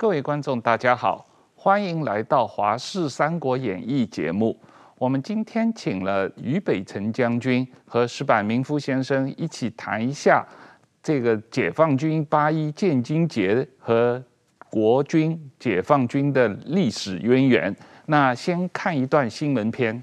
[0.00, 4.56] 各位观众，大家好，欢迎来到《华视三国演义》节目。
[4.96, 10.46] 我们今天请了于北辰将军和石柏明夫先生一起谈一下
[11.02, 14.22] 这个解放军八一建军节和
[14.70, 17.76] 国军解放军的历史渊源。
[18.06, 20.00] 那先看一段新闻片。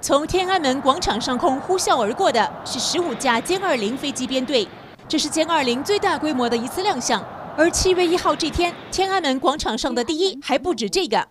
[0.00, 4.66] 从天安门广场上空呼啸而过的是十五架歼二零飞机编队，
[5.08, 7.24] 这是歼二零最大规模的一次亮相。
[7.56, 11.24] 而七月一号这天，天安门广场上的第一还不止这个，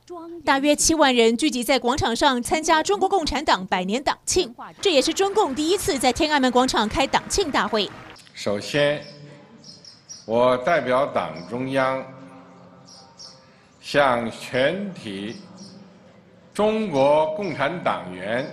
[0.45, 7.89] 大约七万人聚集在广场上参加中国共产党百年党庆，这也是中共第一次在天安门广场开党庆大会。
[8.33, 9.03] 首先，
[10.25, 12.01] 我代表党中央
[13.81, 15.35] 向全体
[16.53, 18.49] 中国共产党员。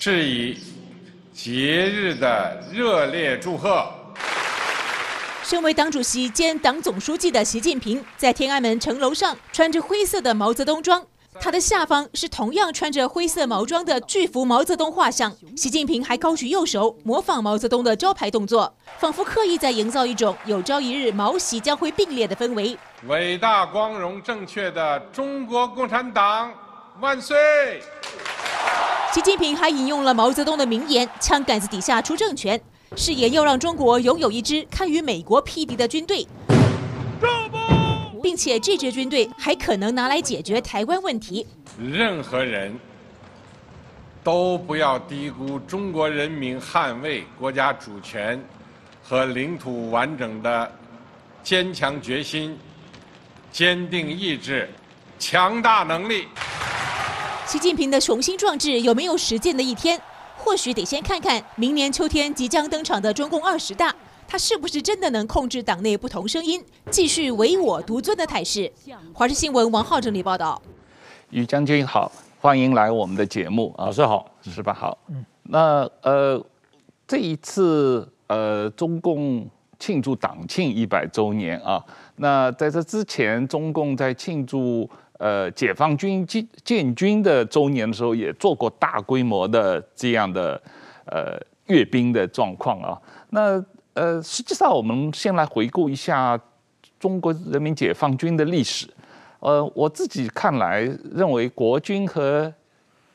[0.00, 0.56] 致以
[1.38, 1.52] 节
[1.86, 3.88] 日的热烈祝贺。
[5.44, 11.06] 身为党主席兼党总书记的习近平，在天安门城楼上穿着灰色的毛泽东装，
[11.40, 15.32] 他的下方是同样穿着灰色毛装的巨幅毛泽东画像。
[15.56, 22.76] 习近平还高举右手，模仿毛泽东的招牌动作，仿佛刻意在营造一种有朝一日毛习将会并列的氛围。
[23.06, 26.52] 伟大、光荣、正确的中国共产党
[27.00, 27.80] 万岁！
[29.10, 32.60] 习近平还引用了毛泽东的名言：“枪杆子底下出政权”，
[32.94, 36.28] 誓言要让中国拥有一支堪与美国匹敌的军队，
[38.22, 41.46] 并且这支军队还可能拿来解决台湾问题。
[41.78, 42.78] 任何人
[44.22, 48.38] 都不要低估中国人民捍卫国家主权
[49.02, 50.70] 和领土完整的
[51.42, 52.58] 坚强决心、
[53.50, 54.68] 坚定意志、
[55.18, 56.28] 强大能力。
[57.48, 59.98] 习近平的雄心壮志有没有实践的一天？
[60.36, 63.90] 或许得先看看明年秋天即将登场的中共二十大，
[64.26, 68.70] 他是不是真的能控制党内不同声音，继续唯我独尊的态势？
[69.14, 70.60] 华视新闻王浩整理报道。
[71.30, 73.74] 于将军好，欢迎来我们的节目。
[73.78, 74.74] 老师好，是吧？
[74.74, 74.98] 好。
[75.08, 75.24] 嗯。
[75.44, 76.44] 那呃，
[77.06, 79.48] 这一次呃，中共
[79.78, 81.82] 庆祝党庆一百周年啊。
[82.16, 84.86] 那在这之前，中共在庆祝。
[85.18, 90.60] 呃，解放军建建军的周年的时候，也做过大规模的这样的
[91.06, 91.36] 呃
[91.66, 92.96] 阅兵的状况啊。
[93.30, 93.60] 那
[93.94, 96.38] 呃，实际上我们先来回顾一下
[97.00, 98.88] 中国人民解放军的历史。
[99.40, 102.54] 呃，我自己看来认为，国军和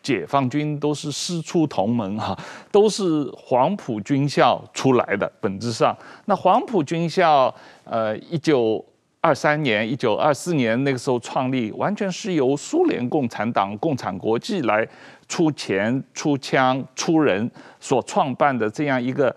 [0.02, 2.38] 解放军都是师出同门哈，
[2.70, 5.32] 都是黄埔军校出来的。
[5.40, 8.84] 本质上，那黄埔军校呃一九。
[9.24, 14.86] 二三年，一九二四年那个时候创立，完全是由苏联共产党、共产国际来
[15.30, 19.34] 出钱、出枪、出人所创办的这样一个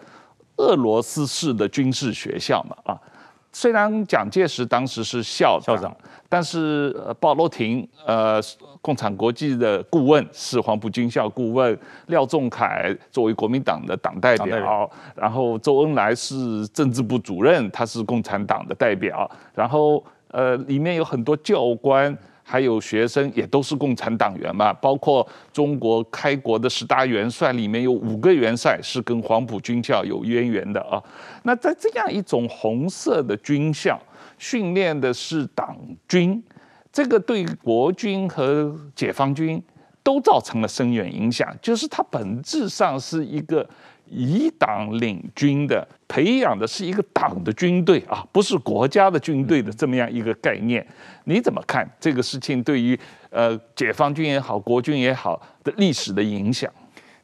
[0.57, 3.01] 俄罗斯式的军事学校嘛啊。
[3.59, 5.97] 虽然蒋介石当时是校长，校长
[6.29, 8.39] 但是鲍罗廷呃，
[8.83, 11.79] 共产国际的顾问是黄埔军校顾问，
[12.09, 22.15] 廖仲恺作为国民党的党代表，代表然后周恩来是政治部主任，他是共产党的代表，然后呃，里面有很多教官。
[22.49, 31.03] 还有学生也都是共产党员嘛，包括中国开国的十大元帅里面有五个元帅是跟黄埔军校有渊源的啊。
[31.43, 34.01] 那在这样一种红色的军校
[34.39, 36.41] 训练的是党军，
[36.93, 39.61] 这个对国军和解放军
[40.05, 43.69] 都造成了深远影响，就是它本质上是一个。
[44.09, 50.87] 以党领军的，培养的是一个党的军队啊，不是国家的军队的这么样一个概念。
[51.25, 52.99] 你怎么看这个事情对于
[53.31, 56.71] 呃解放军也好，国军也好的历史的影响？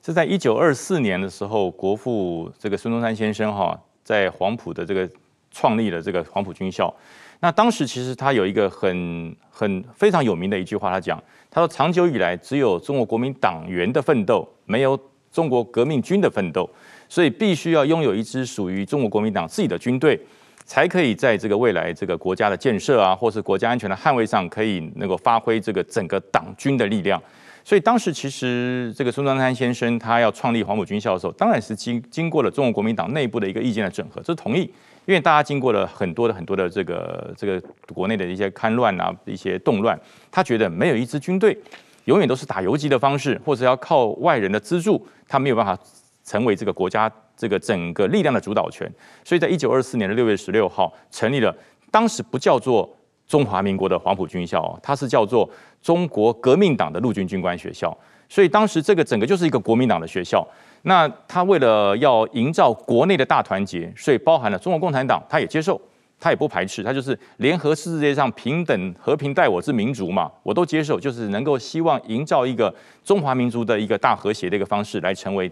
[0.05, 5.09] 是在一九二四年的时候，国父这个孙中山先生哈，在黄埔的这个
[5.51, 6.93] 创立了这个黄埔军校。
[7.39, 14.99] 那当时其实他有一个很很非常有名的一句话，他讲，他说长久以来只有中国国民党员的奋斗，没有。
[15.33, 16.69] 中国革命军的奋斗，
[17.09, 20.21] 所以必须要拥有一支属于中国国民党自己的军队，
[20.65, 27.21] 才可以在这个未来这个国家的建设啊，或是国家安全的捍卫上，可以能够发挥这个整个党军的力量。
[27.65, 34.63] 所以当时其实这个孙中山先生他要创立黄埔军校的时候，当然是经经过了中国国民党内部的一个意见的整合，这是同意，
[35.07, 37.63] 因为大家经过了很多的很多的这个这个
[37.95, 39.97] 国内的一些戡乱啊，一些动乱，
[40.31, 41.57] 他觉得没有一支军队。
[42.05, 45.79] 永远都是打游击的方式，或者要靠外人的资助，他没有办法
[46.25, 48.91] 成为这个国家这个整个力量的主导权。
[49.25, 51.55] 所以在一九二四年的六月十六号，成立了
[51.91, 52.89] 当时不叫做
[53.27, 55.49] 中华民国的黄埔军校，它是叫做
[55.81, 57.97] 中国革命党的陆军军官学校。
[58.29, 60.47] 所以当时这个整个就是一个国民党的学校。
[60.83, 65.81] 那他为了要营造国内的大团结，所以包含了中国共产党，他也接受。
[66.23, 72.73] 他也不排斥，他就是联合世界上平等和平待我之民族嘛，我都接受，就是能够希望营造一个
[73.03, 75.51] 中华民族的一个大和谐的一个方式，来成为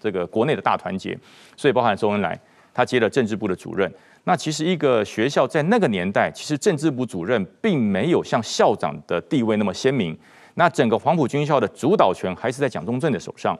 [0.00, 1.16] 这个国内的大团结。
[1.56, 2.36] 所以，包含周恩来，
[2.74, 3.88] 他接了政治部的主任。
[4.24, 10.18] 那其实一个学校在那个年代，其实政治部主任并没有像校长的地位那么鲜明。
[10.54, 13.56] 那整个黄埔军校的主导权还是在蒋中正的手上。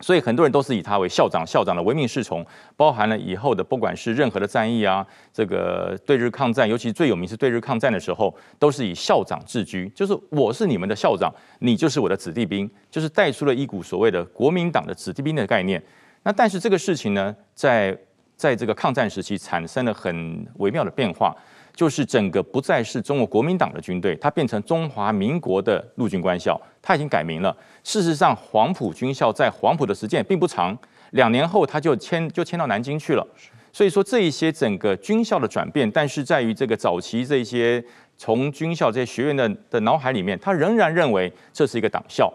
[0.00, 2.44] 所以很多人都是以他为校长，校长的唯命是从，
[2.76, 15.82] 包含了以后的不管是任何的战役啊，这个对日抗战，尤其最有名是对日抗战的时候，都是以校长自居，就是我是你们的校长，你就是我的子弟兵，就是带出了一股所谓的国民党的子弟兵的概念。
[16.22, 17.96] 那但是这个事情呢，在
[18.36, 21.34] 在这个抗战时期产生了很微妙的变化。
[21.76, 27.54] 就是整个不再是中国国民党的军队，它变成中华民国的陆军官校，它已经改名了。
[27.84, 30.76] 事实上，黄埔军校在黄埔的时间也并不长，
[31.10, 33.24] 两年后它就迁就迁到南京去了。
[33.72, 37.84] 所以说这一些整个军校的转变，但是在于这个早期这些
[38.16, 42.32] 从军校这些学员的的脑海里面，他仍然认为这是一个党校。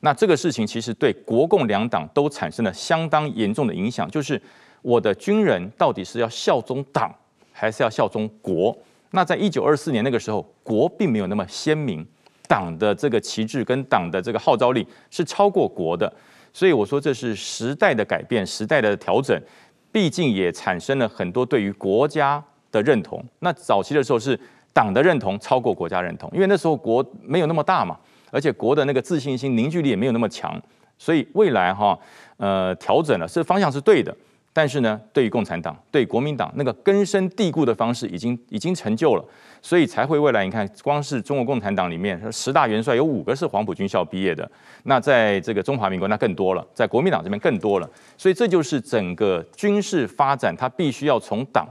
[0.00, 4.40] 那这个事情其实对国共两党都产生了相当严重的影响，就是
[4.82, 7.14] 我的军人到底是要效忠党，
[7.60, 8.74] 还是要效忠国。
[9.10, 12.06] 那在一九二四年那个时候，国并没有那么鲜明，
[12.48, 16.10] 党的这个旗帜跟党的这个号召力是超过国的。
[16.54, 19.38] 所以我说这是时代的改变，时代的调整，
[19.92, 22.42] 毕竟也产生了很多对于国家
[22.72, 23.22] 的认同。
[23.40, 24.38] 那早期的时候是
[24.72, 27.98] 党的认同超过国家认同，因为那时候国没有那么大嘛，
[28.30, 30.58] 而且国的那个自信心凝聚力也没有那么强。
[30.96, 31.98] 所以未来哈，
[32.38, 34.16] 呃，调整了，这方向是对的。
[34.52, 39.24] 但是呢，对于共产党、对国民党那个根深蒂固的方式已经已经成就了，
[39.62, 44.50] 所以才会未来你看，光是中国共产党里面十大元帅有五个是黄埔军校毕业的，
[44.82, 47.88] 那在这个中华民国那更多了，在国民党这边更多了，
[48.18, 51.68] 所以这就是整个军事发展，它必须要从党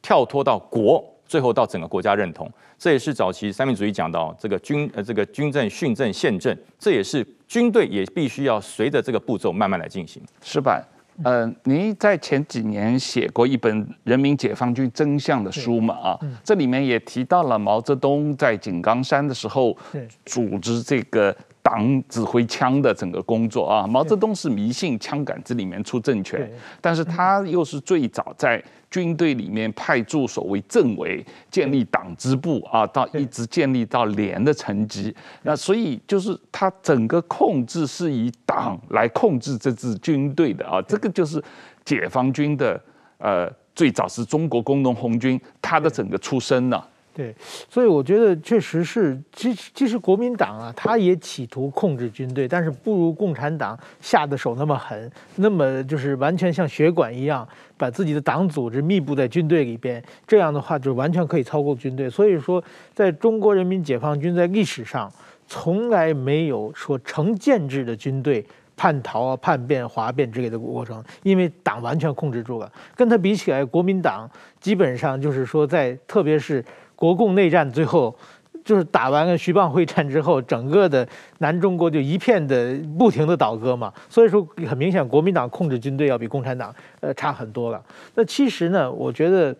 [0.00, 2.50] 跳脱到国，最后到整个国家认同。
[2.78, 10.82] 这也是早期三民主义讲到这个军呃这个军政、训政、宪政，这也是军队也必须要随着这个步骤慢慢来进行，失败？
[11.22, 15.94] 呃，您在前几年写过一本《人民解放军真相》的书嘛？
[15.94, 19.76] 啊，这里面也提到了毛泽东在井冈山的时候，
[20.24, 21.34] 组织这个
[21.64, 23.84] 党指挥枪的整个工作啊。
[23.88, 26.48] 毛泽东是迷信枪杆子里面出政权，
[26.80, 28.62] 但是他又是最早在。
[28.90, 35.12] 军队里面派驻所谓政委，建立党支部啊，到一直建立到连的层级。
[35.42, 41.42] 那所以就是他整个控制是以党来控制这支军队的啊，这个就是
[41.84, 42.80] 解放军的
[43.18, 46.80] 呃，最早是中国工农红军，他的整个出身呢。
[47.14, 47.32] 对，
[47.70, 57.46] 所以我觉得确实是，其实其实国民党啊，他也企图控制军队，但是不如共产党下的手那么狠，那么就是完全像血管一样，
[57.76, 62.10] 把自己的党组织密布在军队里边，这样的话就完全可以操控军队。
[62.10, 62.60] 所以说，
[62.92, 65.08] 在中国人民解放军在历史上
[65.46, 68.44] 从来没有说成建制的军队
[68.74, 72.68] 叛逃啊、叛变、哗变之类的过程，因为党完全控制住了。
[72.96, 74.28] 跟他比起来，国民党
[74.58, 76.64] 基本上就是说在，特别是。
[77.04, 78.16] 国共内战最后
[78.64, 81.06] 就是打完了徐蚌会战之后，整个的
[81.36, 83.92] 南中国就一片的不停的倒戈嘛。
[84.08, 87.84] 所以说很明显，国民党控制军队要比共产党呃差很多了。
[88.14, 89.54] 那其实呢，我觉得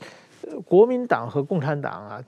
[0.65, 2.19] 国民党和共产党啊，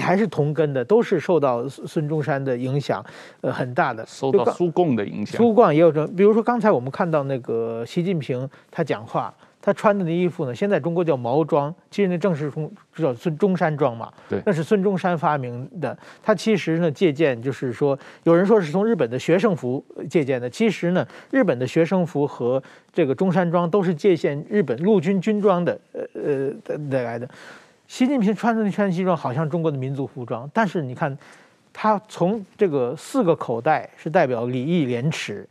[0.00, 3.04] 还是同根的，都是受到孙中山的影响
[3.40, 5.36] 呃很大的，受到苏共的影响。
[5.36, 9.32] 苏共也有这，比如说刚才我们看到那个习近平他讲话。
[9.62, 10.54] 他穿的那衣服呢？
[10.54, 14.10] 现在中国叫毛装，其实那正是从叫孙中山装嘛。
[14.26, 15.94] 对，那是孙中山发明的。
[16.22, 20.48] 他其实呢借鉴，就是说有人说是从日本的学生服借鉴的。
[20.48, 27.28] 其实呢，日本的学生服和这个中山装都是借鉴日本陆军军装的，呃呃的来的。
[27.90, 31.18] 习近平穿的那身西装好像中国的民族服装，但是你看，
[31.72, 35.44] 他从这个四个口袋是代表礼义廉耻，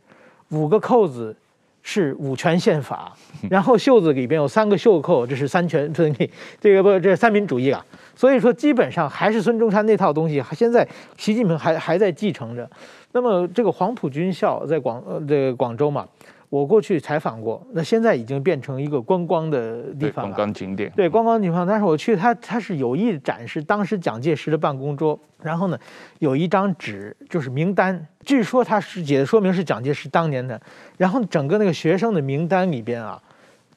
[0.48, 1.36] 五个扣子。
[1.82, 3.10] 是五权宪法，
[3.48, 6.30] 然后袖子里边有三个袖扣，这是三权分立，
[6.60, 7.82] 这个不，这是三民主义啊。
[8.14, 12.70] 所以说，基本上还是孙中山那套东西，现在习近平还还在继承着。
[13.12, 16.06] 那么这个黄埔军校在广呃这个广州嘛。
[16.50, 20.92] 我过去采访过，那现在已经变成一个观光的地方了，观光景点。
[20.96, 21.64] 对，观光地方。
[21.64, 25.78] 但是我去，他他是有意展示当时蒋介石的办公桌，然后呢，
[26.18, 30.60] 有一张纸就是名单，据说他是写的说明是蒋介石当年的，
[30.96, 33.22] 然后整个那个学生的名单里边啊，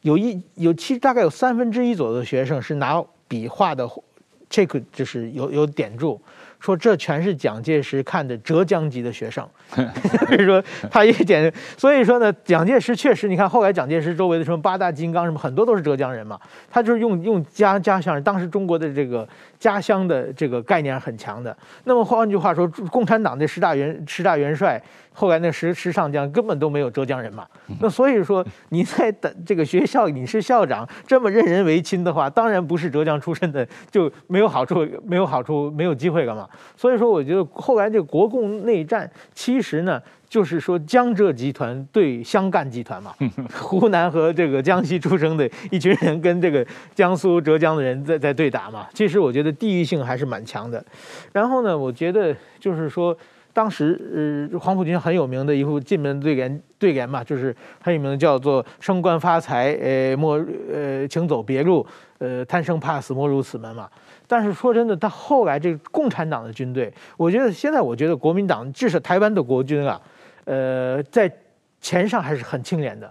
[0.01, 3.87] 有一有其实大概有三分之一左右的学生是拿笔画的，
[4.49, 6.19] 这个就是有有点注。
[6.63, 16.39] 说这全是蒋介石看的浙江籍的学生， 所以说他也简， 所以说呢，蒋介石确实，你看后来蒋介石周围的什么八大金刚什么很多都是浙江人嘛，
[16.71, 19.27] 他就是用用家家乡人，当时中国的这个
[19.63, 21.55] 家乡的这个概念很强的。
[21.85, 24.81] 那么换句话说，共产党的十大元十大元帅。
[25.15, 27.45] 后来那十十上将根本都没有浙江人嘛，
[27.79, 36.49] 那所以说你在等这个学校你是校长这么任人唯亲的话，当然不是浙江出身的就没有好处，没有好处，没有机会干嘛。
[36.75, 40.01] 所以说我觉得后来这个国共内战其实呢，
[40.33, 43.13] 就是说江浙集团对湘赣集团嘛，
[43.53, 48.87] 湖南和这个江西出生的一群人跟这个江苏浙江的人在在对打嘛。
[48.95, 50.83] 其实我觉得地域性还是蛮强的。
[51.31, 53.15] 然后呢，我觉得就是说。
[53.55, 61.85] 当时，呃，黄埔军很有名的一副进门对联，对联嘛，就是很有名的，叫做“升官发财，呃，莫，呃，请走别路，
[62.17, 63.87] 呃，贪生怕死，莫入此门”嘛。
[64.25, 70.01] 但是说真的，到后来这个共产党的军队，我觉得现在我觉得国民党至少台湾的国军啊，
[70.45, 71.31] 呃，在
[71.81, 73.09] 钱上还是很清廉的，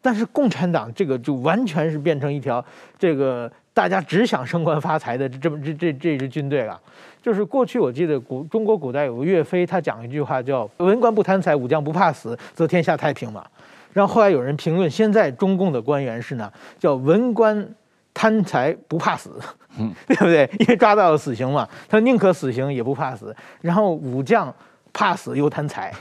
[0.00, 2.64] 但是共产党这个就完全是变成一条
[2.98, 6.80] 这个大家只想升官发财的这么这这这支军队了。
[7.20, 13.44] 就是过去我记得古中国古代有个岳飞，他讲一句话叫“文官不贪财，武将不怕死，则天下太平”嘛。
[13.92, 17.68] 然后后来有人评论，现在中共的官员是呢，叫“文官
[18.14, 19.38] 贪财不怕死”，
[19.78, 20.48] 嗯， 对不对？
[20.60, 23.34] 因为抓到了死刑嘛，他宁可死刑也不怕死。
[23.60, 24.54] 然后武将
[24.92, 25.92] 怕死又贪财，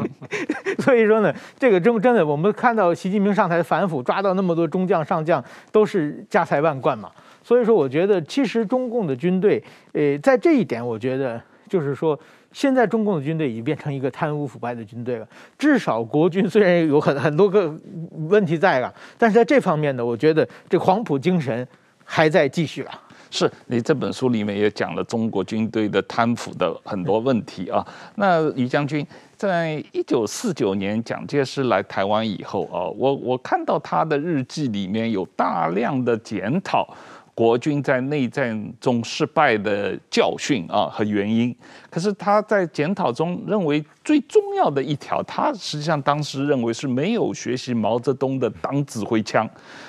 [0.80, 5.42] 所以说呢，这个真真的，我们看到习近平上台反腐，抓到那么多中将上将，
[5.72, 7.10] 都是家财万贯嘛。
[7.42, 12.18] 所以说，我觉得其实中共的军队，呃，在这一点，我觉得就是说，
[12.52, 15.26] 现在中共的军队已经变成一个贪污腐败的军队了。
[15.56, 17.72] 至少国军虽然有很很多个
[18.28, 21.66] 问题在了，但是在这方面呢，我觉得这黄埔精神
[22.04, 22.90] 还在继续了。
[23.30, 27.86] 是你这本书里面也讲了中国军队的贪腐的很多问题啊。
[28.14, 29.06] 那于将军，
[29.36, 36.88] 在一九四九年蒋介石来台湾以后啊，我我看到他的日记里面有大量的检讨。
[37.34, 41.54] 国军在内战中失败的教训啊和原因，
[41.90, 49.46] 可是他在检讨中认为最重要的一条，他实际上当时认为是没有学习毛泽东的党指挥枪，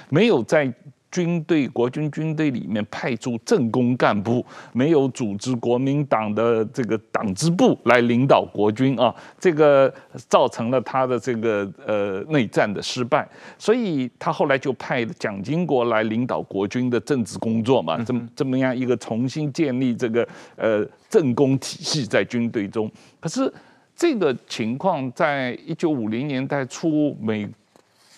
[0.10, 0.70] 没有在。
[1.10, 9.92] 军队国军军队里面派驻政工干部，没有组织国民党的这个党支部来领导国军啊，这个
[10.28, 22.92] 造成了他的这个呃内战的失败，所以他后来就派蒋经国来领导国军的政治工作嘛，这么这么样一个重新建立这个呃政工体系在军队中。
[23.20, 23.52] 可是
[23.96, 27.48] 这个情况在一九五零年代初美。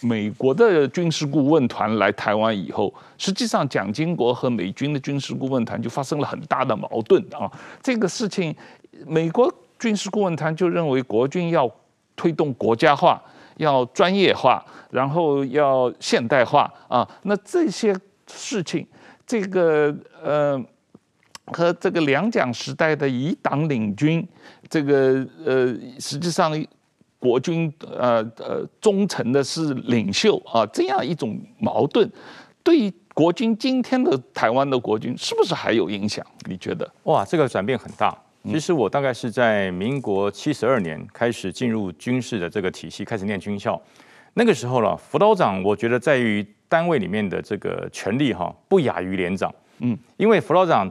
[0.02, 7.52] 美国的军事顾问团来台湾以后，实际上蒋经国和美军的军事顾问团就发生了很大的矛盾啊。
[7.84, 8.56] 这个事情，
[9.06, 11.70] 美国军事顾问团就认为国军要
[12.16, 13.22] 推动国家化，
[13.58, 17.06] 要专业化，然后要现代化啊。
[17.24, 17.94] 那这些
[18.26, 18.88] 事情，
[19.28, 20.58] 这个呃，
[21.48, 24.26] 和这个两蒋时代的以党领军，
[24.70, 26.54] 这个呃，实际上。
[27.20, 32.10] 国军呃呃忠诚的是领袖啊，这样一种矛盾，
[32.64, 36.26] 对国军今天的台湾的国军是不是还有影响？
[36.48, 36.90] 你觉得？
[37.04, 38.18] 哇，这个转变很大。
[38.46, 43.80] 其实我大概是在民国七十二年开始进入军事的这个体系，开始念军校。
[44.36, 49.54] 那个时候了，辅导长我觉得在于单位里面的这个权力哈，不亚于连长。
[49.80, 50.90] 嗯，因为辅导长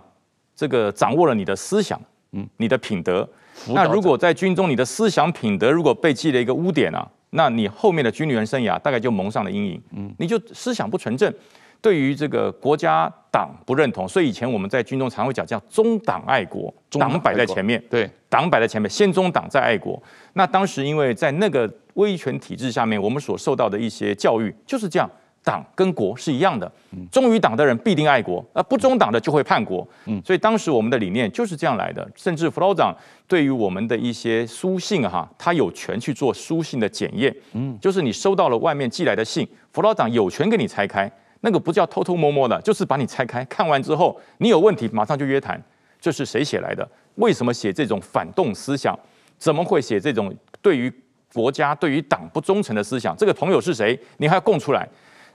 [0.54, 1.98] 这个掌握了你的思想，
[2.32, 3.28] 嗯，你的品德。
[3.68, 9.82] 那如果在军中，你的思想品德如果被记了一个污点啊，那你后面的军人生涯大概就蒙上了阴影。
[9.96, 11.32] 嗯，你就思想不纯正，
[11.80, 20.00] 对于这个国家党不认同，所以以前我们在军中常会讲叫忠党爱国，党摆在前面，对，党摆在前面，先忠党再爱国。
[20.34, 25.10] 那当时因为在那个威权体制下面，我们所受到的一些教育就是这样。
[25.48, 26.70] 党跟国是一样的，
[27.10, 29.86] 忠于党的人必定爱国，而不忠党的就会叛国。
[30.04, 32.06] 嗯，所以当时我们的理念就是这样来的。
[32.14, 32.94] 甚至辅导长
[33.26, 37.34] 对于我们的一些书信哈，他有权去做书信的检验。
[37.54, 45.58] 嗯，就是你收到了外面寄来的信，辅导长有权给你拆开，那个不叫偷偷摸摸的，就是把你拆开，看完之后你有问题马上就约谈。
[45.98, 46.86] 这是谁写来的？
[47.14, 48.96] 为什么写这种反动思想？
[49.38, 50.92] 怎么会写这种对于
[51.32, 53.16] 国家、对于党不忠诚的思想？
[53.16, 53.98] 这个朋友是谁？
[54.18, 54.88] 你还要供出来。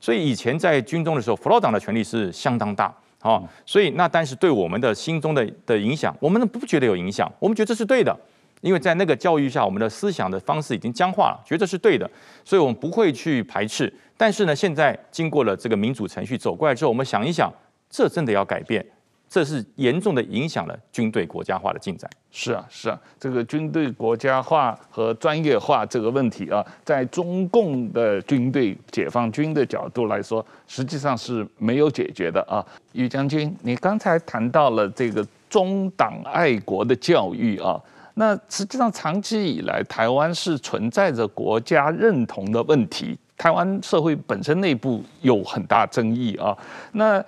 [0.03, 8.13] 所以以前在军中的时候，辅导长的权力是相当大，啊，所以那但是对我们的心中的的影响，我们不觉得有影响，我们觉得这是对的，
[8.59, 12.05] 因为在那个教育下，我们的思想的方式已经僵化了，觉得是对的，
[12.43, 13.93] 所以我们不会去排斥。
[14.17, 17.49] 但是呢，现在经过了这个民主程序走过来之后，我们想一想，
[17.89, 18.85] 这真的要改变，
[19.33, 22.07] 这是严重的影响了军队国家化的进展。
[22.29, 32.63] 是啊，是啊，这个军队国家化和专业化这个问题啊，在中共的军队解放军的角度来说，实际上是没有解决的啊。
[32.91, 37.81] 于将军，你刚才谈到了这个忠党爱国的教育啊，
[38.13, 46.55] 那实际上长期以来，台湾是存在着国家认同的问题，台湾社会本身内部有很大争议啊，
[46.91, 47.25] 那。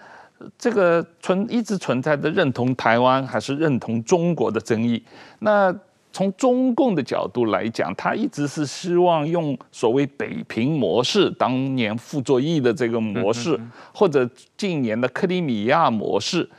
[0.57, 5.01] 这个存一直存在的认同台湾还是认同中国的争议。
[5.39, 5.73] 那
[6.11, 13.59] 从中共的角度来讲，他一直是希望用所谓北平模式，当年傅作义的这个模式，
[13.93, 16.49] 或者近年的克里米亚模式，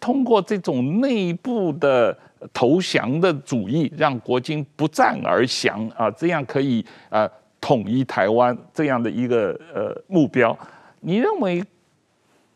[0.00, 2.16] 通过这种内部的
[2.52, 7.28] 投降的主义，让国军不战而降啊，这样可以呃
[7.60, 10.56] 统一台湾这样的一个呃目标。
[11.00, 11.64] 你认为？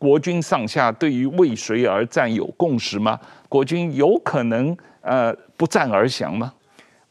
[0.05, 3.19] 国军上下对于为谁而战有共识吗？
[3.49, 6.53] 国军有可能呃不战而降吗？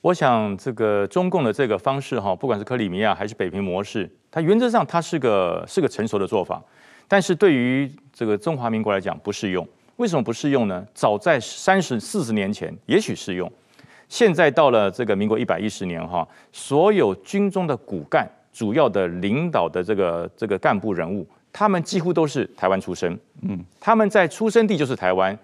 [0.00, 6.62] 我想这个中共的这个方式哈，不管是克里米亚还是北平模式，它原则上它是个是个成熟的做法，
[7.08, 9.66] 但是对于这个中华民国来讲不适用。
[9.96, 10.86] 为什么不适用呢？
[10.94, 13.50] 早在三十四十年前也许适用，
[14.08, 21.26] 现在到了这个民国一百一十年哈，所有军中的骨干、主要的领导的这个这个干部人物。
[21.56, 25.38] 他们几乎都是台湾出生，嗯，他们在出生地就是台湾，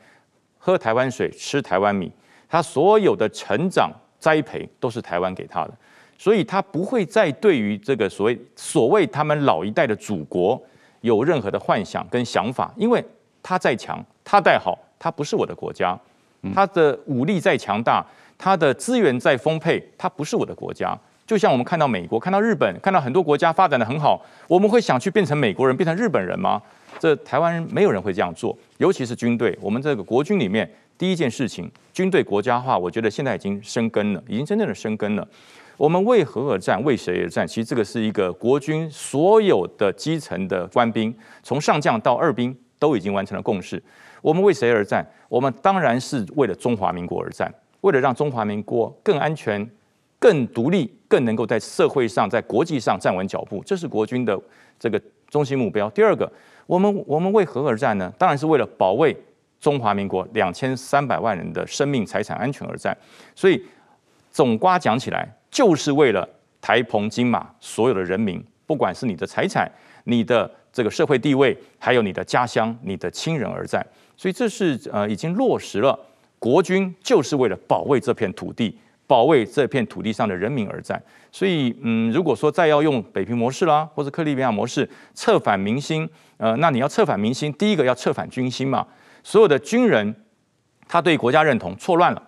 [0.58, 2.10] 喝台湾水，吃台湾米，
[2.48, 5.72] 他所有的成长栽培都是台湾给他的，
[6.18, 10.60] 所以他不会再对于这个所谓所谓他们老一代的祖国
[11.02, 13.02] 有任何的幻想跟想法，因为
[13.40, 15.96] 他再强，他再好，他不是我的国家，
[16.52, 18.04] 他的武力再强大，
[18.36, 20.98] 他的资源再丰沛，他不是我的国家。
[21.30, 26.60] 就像我们看到美国、看到日本、看到很多国家发展得很好，我们会想去变成美国人、变成日本人吗？
[26.98, 29.56] 这台湾人没有人会这样做，尤其是军队。
[29.60, 30.68] 我们这个国军里面，
[30.98, 35.24] 第一件事情，军队国家化，我觉得现在已经生根了，已经真正的生根了。
[35.76, 36.82] 我们为何而战？
[36.82, 37.46] 为谁而战？
[37.46, 41.14] 其实这个是一个国军所有的基层的官兵，
[41.44, 43.80] 从上将到二兵都已经完成了共识。
[44.20, 45.06] 我们为谁而战？
[45.28, 49.64] 我们当然是为了中华民国而战，为了让中华民国更安全。
[50.22, 54.40] 更独立，更能够在社会上、在国际上站稳脚步，这是国军的
[54.78, 55.90] 这个中心目标。
[55.90, 56.30] 第二个，
[56.66, 58.12] 我们我们为何而战呢？
[58.16, 59.16] 当然是为了保卫
[59.58, 62.96] 中华民国两千三百万人的生命财产安全而战。
[63.34, 63.60] 所以
[64.30, 66.26] 总瓜讲起来，就是为了
[66.60, 69.68] 台澎金马所有的人民，不管是你的财产、
[70.04, 73.84] 你的这个社会地位，还有你的家乡、你的亲人而战。
[74.16, 75.98] 所以这是呃已经落实了，
[76.38, 78.78] 国军就是为了保卫这片土地。
[79.10, 88.86] 保卫这片土地上的人民而战，所以，嗯，如果说再要用北平模式啦，或者克里米亚模式策反民心，呃，那你要策反民心，第一个要策反军心嘛。
[89.24, 90.14] 所有的军人，
[90.86, 92.22] 他对国家认同错乱了，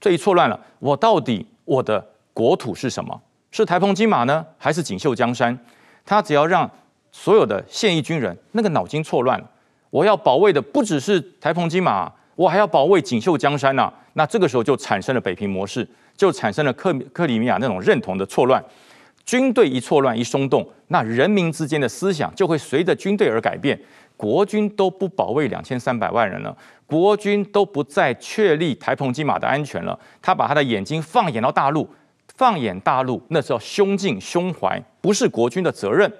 [0.00, 3.22] 这一错乱了，我到底我的国土是什么？
[3.52, 5.56] 是台澎金马呢，还是锦绣江山？
[6.04, 6.68] 他只要让
[7.12, 9.48] 所有的现役军人那个脑筋错乱了，
[9.90, 15.88] 我要保卫的不只是台澎金马，我还要保卫锦绣江山呐、那这个时候就产生了北平模式。
[16.16, 18.64] 就产生了克克里米亚那种认同的错乱，
[19.24, 23.78] 军队一错乱一松动，那人民之间的思想就会随着军队而改变。
[24.16, 29.98] 国军都不保卫两千三百万人了，国军都不再确立台澎金马的安全了。
[30.22, 31.86] 他把他的眼睛放眼到大陆，
[32.34, 36.10] 放眼大陆，那叫胸襟胸怀，不是国军的责任。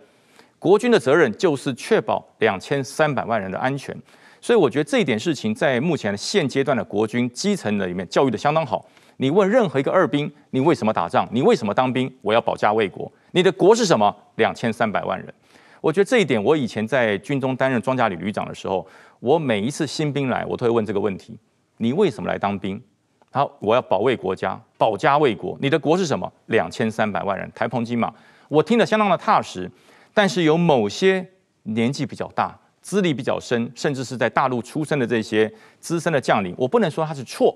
[0.59, 3.97] 国军的责任就是确保两千三百万人的安全。
[4.43, 8.85] 所以我觉得这一点事情在目前现阶段的国军基层的里面教育的相当好。
[9.19, 11.27] 你问任何一个二兵，你为什么打仗？
[11.33, 12.13] 你为什么当兵？
[12.23, 13.11] 我要保家卫国。
[13.33, 14.15] 你的国是什么？
[14.37, 15.33] 两千三百万人。
[15.81, 18.87] 我觉得这一点，我以前在军中担任装甲旅旅长的时候，
[19.21, 21.39] 我每一次新兵来，我都会问这个问题：
[21.79, 22.83] 你为什么来当兵？
[23.31, 25.57] 好，我要保卫国家，保家卫国。
[25.61, 26.31] 你的国是什么？
[26.47, 28.13] 两千三百万人，台澎金马。
[28.49, 29.71] 我听得相当的踏实。
[30.13, 31.27] 但是有某些
[31.65, 37.55] 年纪比较大、资历比较深，甚至是在大陆出生的这些资深的将领，我不能说他是错。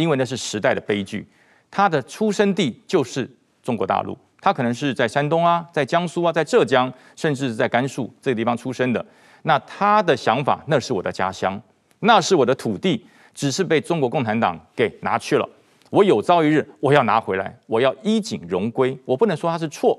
[0.00, 1.26] 因为那是时代的悲剧，
[1.70, 3.28] 他的出生地就是
[3.62, 9.04] 中国大陆，他可能是在山东啊，在江苏啊，在浙江，甚至是在甘肃这个地方出生的。
[9.42, 11.60] 那他的想法，那是我的家乡，
[12.00, 15.48] 那是我的土地，只是被中国共产党给拿去了。
[15.90, 18.96] 我有朝一日我要拿回来，我要衣锦荣归。
[19.04, 19.98] 我不能说他是错，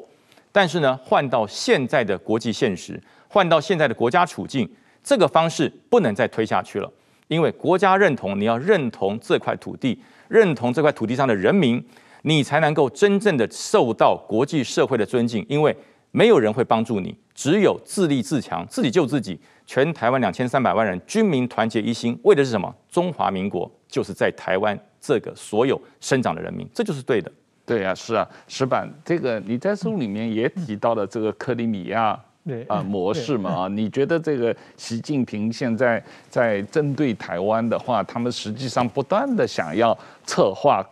[0.51, 4.69] 但是呢，换到现在的国际现实，换到现在的国家处境，
[5.03, 6.91] 这个方式不能再推下去了。
[7.31, 11.81] 因为国家认同，你要认同这块土地，认同这块土地上的人民，
[12.23, 15.45] 你才能够真正的受到国际社会的尊敬。
[15.47, 15.73] 因为
[16.11, 19.39] 没有人会帮助你，只有自立自强，自己救自己。
[19.65, 22.75] 全台湾两千三百万人，军民团结一心，为的是什么？
[22.89, 27.31] 中华民国就是在台湾这个所有生长的人民，这就是对的。
[27.65, 32.19] 对、啊，是啊，石板，这个你在书里面也提到了这个克里米亚
[32.67, 40.85] 啊 模式嘛啊，你觉得这个习近平现在在针对台湾的话，他们实际上不断的想要策划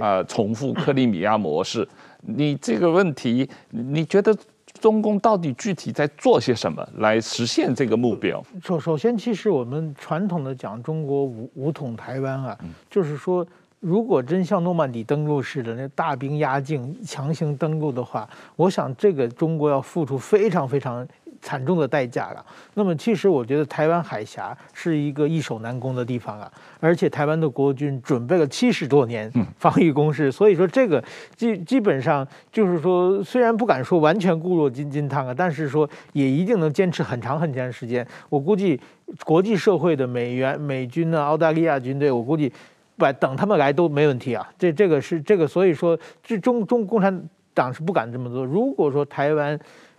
[0.00, 1.86] 啊重复克里米亚模式，
[2.20, 4.36] 你这个问题，你觉得？
[4.78, 8.44] 中共到底具体在做些什么来实现这个目标？
[8.62, 12.58] 首首先，其实我们传统的讲中国武武统台湾啊，
[12.90, 13.46] 就是说，
[13.86, 21.06] 如果真像诺曼底登陆似的那大兵压境强行登陆的话，我想这个中国要付出非常非常。
[21.42, 22.44] 惨重的代价了。
[22.74, 31.00] 那么，其实我觉得台湾海峡是一个易守难攻的地方啊，而且台湾的国军准备了七十多年防御工事，所以说这个
[31.36, 38.04] 基基本上就是说，虽然不敢说完全固若金金汤啊，但是说也一定能坚持很长很长时间。
[38.28, 38.80] 我估计
[39.24, 42.50] 国际社会的美元、美军啊、澳大利亚军队，我估计
[42.96, 44.48] 不等他们来都没问题啊。
[44.58, 48.44] 这这个是这个，所以说这中中共产党是不敢这么做。
[48.44, 49.58] 如果说台湾，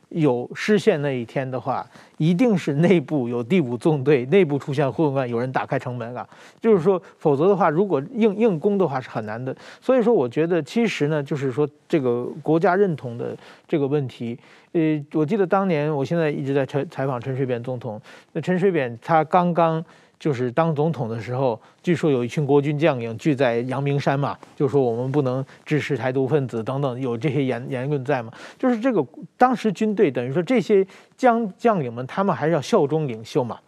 [0.09, 1.85] 有失陷那一天的话，
[2.17, 6.25] 一定是内部有第五纵队，内部出现混乱，有人打开城门了。
[6.61, 9.53] 就是说，否则的话，如果硬硬攻的话是很难的。
[9.81, 13.35] 所以说，我觉得其实呢，就是说这个国家认同的
[13.67, 14.39] 这个问题。
[14.71, 19.83] 呃，我记得当年，我现在一直在采采访陈水扁总统，那陈水扁他刚刚。
[20.19, 28.31] 就是当总统的时候，据说有一群国军将领聚在阳明山嘛，就说我们不能支持台独分子等等，有这些言言论在嘛。
[28.57, 29.05] 就是这个
[29.37, 33.59] 当时军队等于说这些将将领们，他们还是要效忠领袖嘛，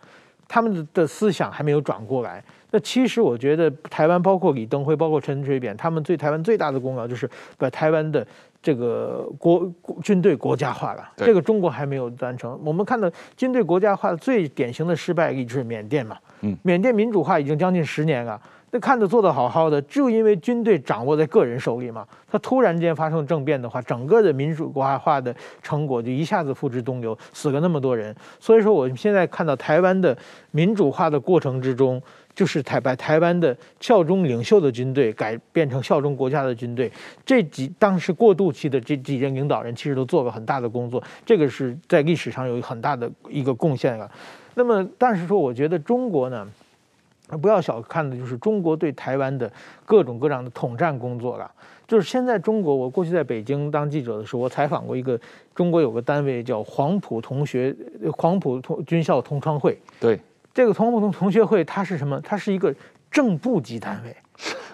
[0.48, 2.44] 他们的思想还没有转过来。
[2.72, 8.26] 那其实我觉得台湾包括李登辉，包括陈水扁，他们对台湾最大的功劳就是把台湾的。
[8.62, 9.72] 这个国
[10.04, 12.60] 军队国家化了，这个中国还没有完成。
[12.64, 18.40] 我们看到军队国家化的最典型的失败例就是缅甸嘛，嗯，缅甸民主化已经将近十年了，
[18.72, 28.16] 那看着做得好好的，就因为军队掌握在个人手里嘛，他突然间发生政变的话，整个的民主国家化的成果就一下子付之东流，死了那么多人。
[28.40, 30.18] 所以说，我们现在看到台湾的
[30.52, 32.02] 民主化的过程之中。
[32.36, 36.90] 就是台把台湾的效忠领袖的军队改变成效忠国家的军队，
[37.26, 44.10] 这几当时过渡期的这几任领导人其实都做了很大的工作，这个是在历史上有很大的一个贡献了。
[44.54, 46.48] 那么，但是说我觉得中国呢，
[47.38, 49.52] 不要小看的就是中国对台湾的
[49.86, 51.50] 各种各样的统战工作了。
[51.88, 55.20] 就是现在中国，我过去在北京当记者的时候，我采访过一个
[55.56, 57.76] 中国有个单位叫黄埔同学
[58.16, 60.20] 黄埔同军校同窗会，对。
[60.54, 62.20] 这个同同同学会，它是什么？
[62.22, 62.74] 它是一个
[63.10, 64.16] 正部级单位。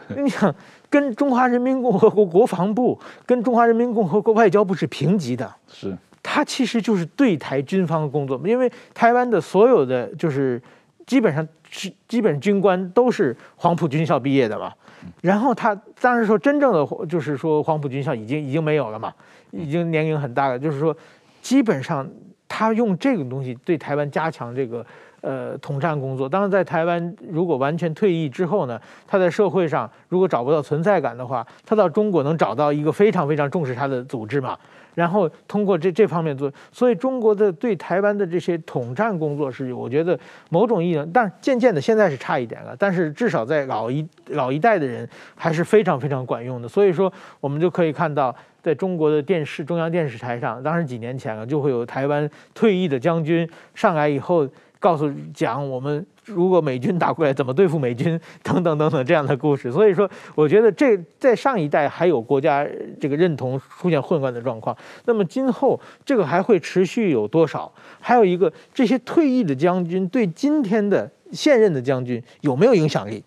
[0.22, 0.54] 你想，
[0.90, 5.54] 跟中华人民共和国国防部、跟中华人民共和国外交部是平级的。
[5.68, 8.40] 是，它其实就是对台军方的工作。
[8.46, 10.62] 因为台湾的所有的就是
[11.06, 14.74] 基本上是基本军官都是黄埔军校毕业的嘛。
[15.22, 19.14] 然后他当然说真正的就是说黄埔军校已经已经没有了嘛，
[19.52, 20.58] 已经年龄很大了。
[20.58, 20.96] 就是说，
[21.42, 22.08] 基本上
[22.48, 24.86] 他用这个东西对台湾加强这个。
[25.22, 34.56] 呃，统战工作，当然在台湾，如果完全退役之后呢，他在社会上如果找不到存在感的话，他到中国能找到一个非常非常重视他的组织嘛，
[34.96, 54.48] 然后通过这这方面做，所以中国的对台湾的这些统战工作是，我觉得某种意义上，但渐渐的现在是差一点了，但是至少在老一老一代的人还是非常非常管用的，所以说我们就可以看到，在中国的电视中央电视台上，当时几年前了，就会有台湾退役的将军上来以后。
[54.78, 62.68] 告诉讲我们如果美军打过来怎么对付美军 等等等等这样的故事，所以说我觉得这在上一代还有国家
[63.00, 67.72] 这个认同出现混乱的状况，那么今后这个还会持续有多少？
[68.00, 73.24] 还有一个这些退役的将军对今天的现任的将军有没有影响力？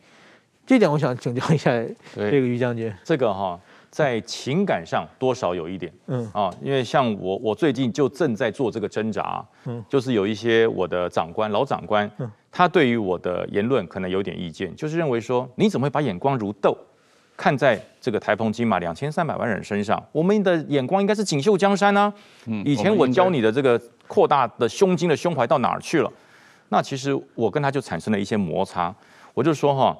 [0.66, 1.70] 这点我想请教一下
[2.14, 2.92] 这个于将军。
[3.04, 3.58] 这个哈。
[3.90, 16.76] 在情感上多少有一点，嗯啊，因为像我，我最近就正在做这个挣扎，嗯，就是有一些我的长官、老长官，嗯，他对于我的言论可能有点意见，就是认为说，你怎么会把眼光如豆
[17.36, 20.02] 看在这个台澎金马两千三百万人身上？
[20.10, 22.12] 我们的眼光应该是锦绣江山啊，
[22.46, 26.12] 嗯，以前我教你的这个扩大的胸襟的胸怀到哪儿去了？
[26.70, 28.94] 那其实我跟他就产生了一些摩擦，
[29.34, 29.96] 我就说哈，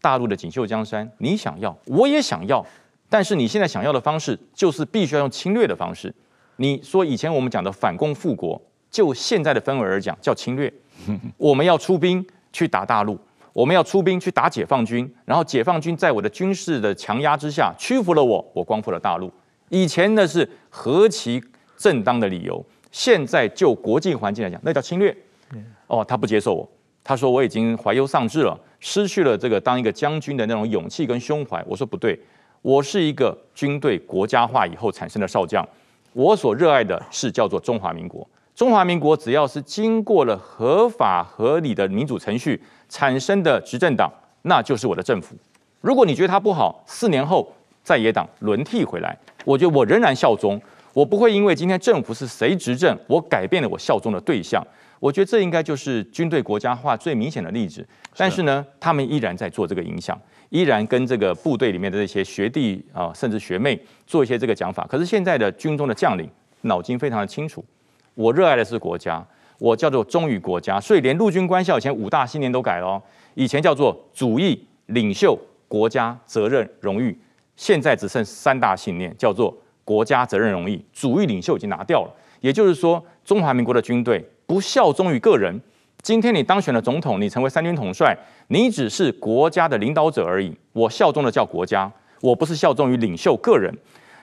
[0.00, 2.64] 大陆的锦绣江山，你想要，我也想要。
[3.08, 6.12] 但是你现在想要的方式，就是必须要用侵略的方式。
[6.56, 10.72] 你说以前我们讲的反攻复国，就现在的氛围而讲叫侵略。
[11.36, 13.18] 我们要出兵去打大陆，
[13.52, 19.32] 我们要出兵去打解放军，然后解放军在我的军事的强压之下屈服了我，我光复了大陆。
[19.68, 21.42] 以前的是何其
[21.76, 22.64] 正当的理由。
[22.92, 25.16] 现在就国际环境来讲，那叫侵略。
[25.88, 26.68] 哦，他不接受我，
[27.02, 31.60] 他说我已经怀忧丧志了，失去了这个当一个将军的那种勇气跟胸怀。
[31.66, 32.16] 我说不对，
[32.62, 35.68] 我是一个军队国家化以后产生的少将，
[36.12, 38.24] 我所热爱的是叫做中华民国。
[38.54, 44.08] 中华民国只要是经过了合法合理的民主程序产生的执政党，
[44.42, 45.34] 那就是我的政府。
[45.80, 50.60] 如果你觉得他不好，四年后在野党轮替回来，我觉得我仍然效忠。
[50.92, 54.64] 我不会因为今天政府是谁执政，我改变了我效忠的对象。
[55.00, 57.84] 我觉得这应该就是军队国家化最明显的例子。
[58.16, 60.16] 但是呢，他们依然在做这个影响，
[60.50, 64.86] 依然跟这个部队里面的这些学弟啊，甚至学妹做一些这个讲法。
[64.88, 67.62] 可是现在的军中的将领脑筋非常的清楚。
[68.14, 69.24] 我热爱的是国家，
[69.58, 73.02] 我叫做忠于国家，所以连陆军官校以前五大信念都改了哦。
[73.34, 77.18] 以前叫做主义、领袖、国家、责任、荣誉，
[77.56, 80.82] 现在只剩三大信念，叫做国家、责任、荣誉。
[80.92, 85.60] 主义、领袖已经拿掉了，也就是说，中华民国的军队不效忠于个人。
[86.02, 88.16] 今天你当选了总统，你成为三军统帅，
[88.48, 90.54] 你只是国家的领导者而已。
[90.72, 93.74] 我效忠的叫国家，我不是效忠于领袖个人。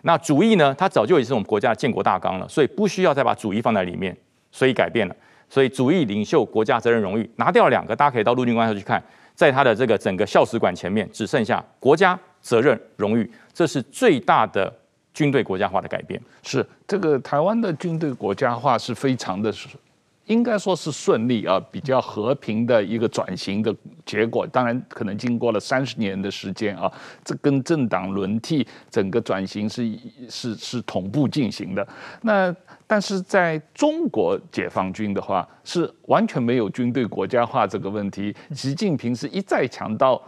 [0.04, 0.74] 那主义呢？
[0.78, 4.16] 它早就已是我们国家的建国大纲了，所以不需要再把主义放在里面，
[4.52, 5.16] 所以改变了。
[5.50, 9.04] 所以主义、领袖、国家、责任、荣誉拿掉两个，大家可以到陆军官校去看，
[9.36, 14.74] 在他的这个整个校史馆前面，只剩下国家、责任、荣誉，这是最大的
[15.14, 16.20] 军队国家化的改变。
[16.42, 19.54] 是这个台湾的军队国家化是非常的。
[20.32, 24.48] 应该说是顺利啊，比较和平的一个转型的结果。
[24.48, 26.90] 当然，可能经过了三十年的时间啊，
[27.26, 29.92] 这跟政党轮替整个转型是
[30.30, 31.86] 是是同步进行的。
[32.22, 32.56] 那
[32.88, 38.34] 但是在中国解放军的话，是完全没有军队国家化这个问题。
[38.56, 40.22] 习近平是一再强调。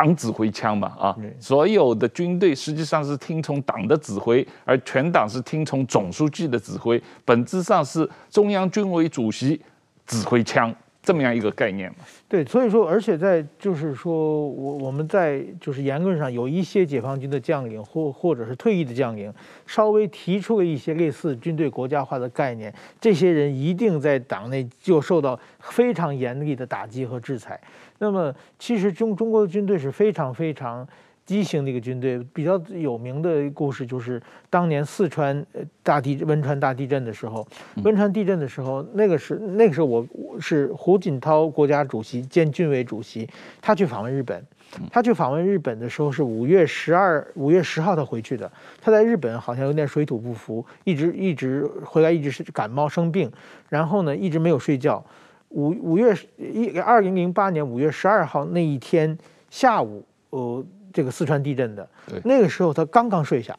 [0.00, 9.60] 党指挥枪嘛，啊，所有的军队实际上是听从党的指挥，而全党是听从总书记的指挥，本质上是中央军委主席
[10.06, 11.98] 指挥枪这么样一个概念嘛。
[12.28, 19.32] 对，所以说，而且在就是说，我我们在就是言论上有一些解放军的将领或或者是退役的将领，
[19.66, 27.60] 稍微提出了一些类似军队国家化的概念，这些人一定在党内就受到非常严厉的打击和制裁。
[27.98, 30.86] 那么，其实中中国的军队是非常非常
[31.30, 32.18] 畸形的一个军队。
[32.34, 35.46] 比较有名的故事就是当年四川
[35.80, 37.46] 大地汶川大地震的时候，
[37.84, 40.04] 汶川地震的时候，那个是那个时候我
[40.40, 43.28] 是胡锦涛国家主席兼军委主席，
[43.62, 44.44] 他去访问日本。
[44.92, 48.50] 他去访问日本的时候是五月十二、五月十号他回去的。
[48.80, 53.30] 他在日本好像有点水土不服，一直一直回来一直是感冒生病，
[53.68, 55.04] 然后呢一直没有睡觉。
[55.48, 59.18] 五五月一二零零八年五月十二号那一天
[59.50, 61.88] 下午，呃，这个四川地震的，
[62.24, 63.56] 那个时候他刚刚睡下，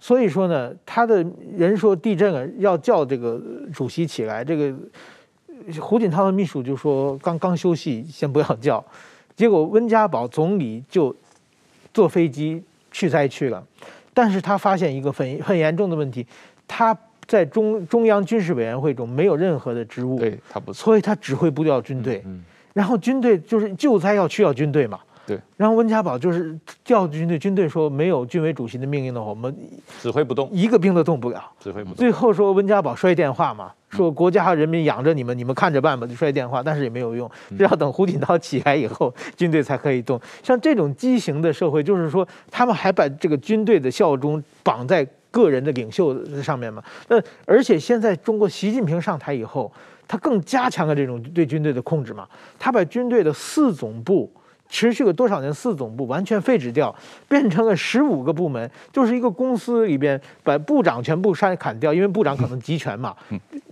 [0.00, 1.24] 所以说呢，他的
[1.56, 3.40] 人说地震了要叫这个
[3.72, 4.74] 主席起来，这个
[5.80, 8.84] 胡锦涛的秘书就说刚刚休息，先不要叫，
[9.34, 11.14] 结果温家宝总理就
[11.92, 13.64] 坐飞机去灾区了，
[14.12, 16.26] 但是他发现一个很很严重的问题，
[16.66, 16.96] 他。
[17.26, 22.22] 在中中央军事委员会中没有任何的职务，对他不错，所以他指挥不掉军队。
[22.24, 22.40] 嗯，
[22.72, 25.00] 然后军队就是救灾要需要军队嘛。
[25.26, 29.54] 对，然后温家宝就是叫军队，军队说没有军委主席的命令的话，我们
[30.00, 31.42] 指挥不动，一个兵都动不了。
[31.58, 31.96] 指挥不动。
[31.96, 40.20] 最后说温家宝摔电话嘛，说国家和人民养着你们，你们看着办吧，就摔电话，但是也没有用，只要等胡锦涛起来以后，军队才可以动。
[40.42, 45.06] 像这种畸形的社会，就是说他们还把这个军队的效忠绑在。
[45.32, 49.70] 个人的领袖上面嘛，那而且现在中国习近平上台以后，
[50.08, 52.26] 他更加强了这种对军队的控制嘛。
[52.58, 54.32] 他把军队的四总部
[54.68, 56.94] 持续了多少年，四总部完全废止掉，
[57.28, 63.14] 变成了十五个部门，就是一个公司里边把部长全部删砍掉，因为部长可能集权嘛。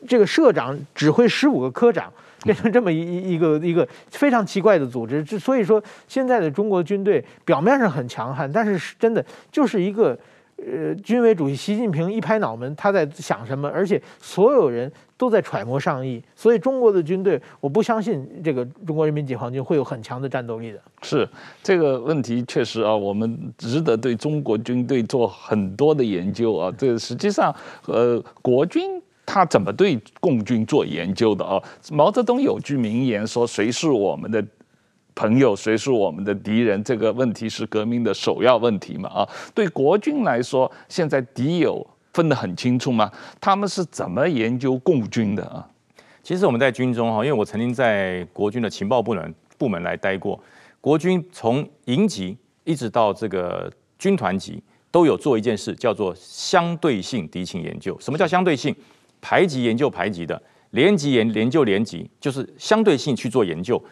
[0.07, 5.25] 这个社长指挥十五个科长，变成这么一一个一个非常奇怪的组织。
[5.39, 10.19] 所以说，现在的中国军队表面上很强悍，但是真的就是一个。
[10.57, 13.69] 呃，军委主席习近平一拍脑门，他在想什么？
[13.69, 20.81] 而且所有人都在揣摩上意，所以中国的军队，我不相信这个中国人民解放军会有很强的战斗力的。
[21.03, 21.29] 是
[21.63, 26.73] 这个问题，确实啊，我们值得对中国军队做很多的研究啊。
[26.79, 27.55] 这实际上，
[27.87, 31.61] 呃，国军他怎么对共军做研究的啊？
[31.91, 34.43] 毛泽东有句名言说：“谁是我们的？”
[35.15, 36.83] 朋友，谁是我们的敌人？
[36.83, 39.09] 这个问题是革命的首要问题嘛？
[39.09, 43.11] 啊，对国军来说，现在敌友分得很清楚吗？
[43.41, 45.69] 他们是怎么研究共军的啊？
[46.23, 50.41] 其实我们在军中哈，因为我曾经在国军的情报部门部门来待过，
[50.81, 57.97] 国军从营级一直到这个军团级，都有做一件事，叫做相对性敌情研究。
[58.01, 58.75] 什么叫相对性？
[59.21, 63.83] 排级研究排级的，连级研研究连级，就是相对性去做研究。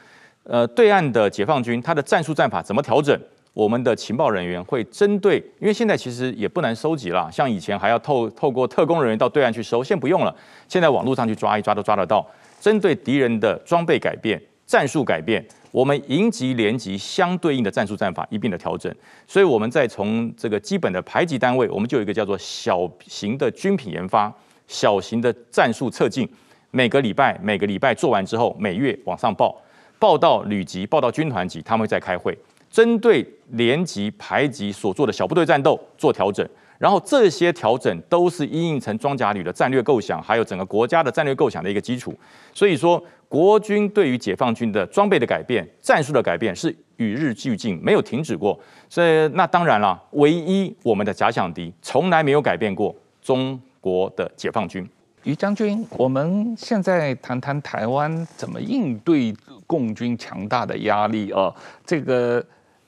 [0.45, 3.19] 呃，对岸的解放军，他的战术战法怎么调整？
[3.53, 10.35] 我们的情报人员会针对，因为现在其实也不难收集了，像以前还要透透过特工人员到对岸去收，现不用了，
[10.67, 12.27] 现在网络上去抓一抓都抓得到。
[12.61, 18.91] 针对敌人的装备改变、战术改变，我们营级、连级相对应的战术战法一并的调整。
[19.27, 24.33] 所以我们在从这个基本的排级单位，我们就有一个叫做小型的军品研发、
[24.67, 26.27] 小型的战术测进，
[26.71, 29.61] 每个礼拜每个礼拜做完之后，每月往上报，
[30.03, 32.37] 报到旅级、报到军团级，他们会再开会。
[32.69, 36.45] 针对连级、排级所做的小部队战斗做调整，
[36.77, 42.12] 然后这些调整都是因应成装甲旅的战略构想，还有整个国家的战略构想的一个基础。
[42.53, 48.59] 所以说，国军对于解放军的装备的改变、战术的改变是与日俱进，没有停止过。
[48.88, 54.85] 所以那当然了，唯一我们的假想敌从来没有改变过，中国的解放军。
[55.25, 59.33] 于将军，我们现在谈谈台湾怎么应对
[59.73, 61.55] 共军强大的压力啊？
[61.87, 62.45] 这个。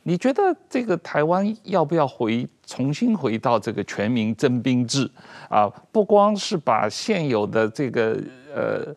[0.07, 5.11] 你觉得这个台湾要不要回重新回到这个全民征兵制
[5.49, 5.67] 啊？
[5.91, 8.21] 不光是把现有的这个
[8.55, 8.95] 呃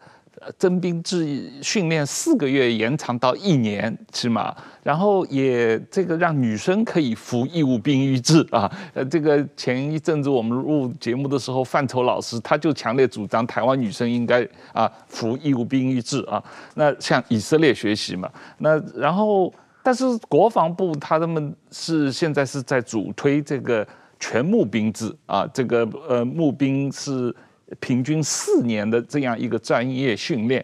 [0.58, 8.72] 征兵制训练四个月延长到一年起码，然后也这个让女生可以服义务兵役制啊。
[8.94, 16.44] 呃，这个前一阵子我们录节目的时候，范畴老师他就强烈主张台湾女生应该啊服义务兵役制啊。
[16.76, 18.30] 那向以色列学习嘛。
[18.58, 19.54] 那然后。
[19.84, 23.88] 但是国防部他们是现在是在主推这个
[24.20, 27.34] 全募兵制啊，这个呃募兵是
[27.80, 30.64] 平均四年的这样一个专业训练，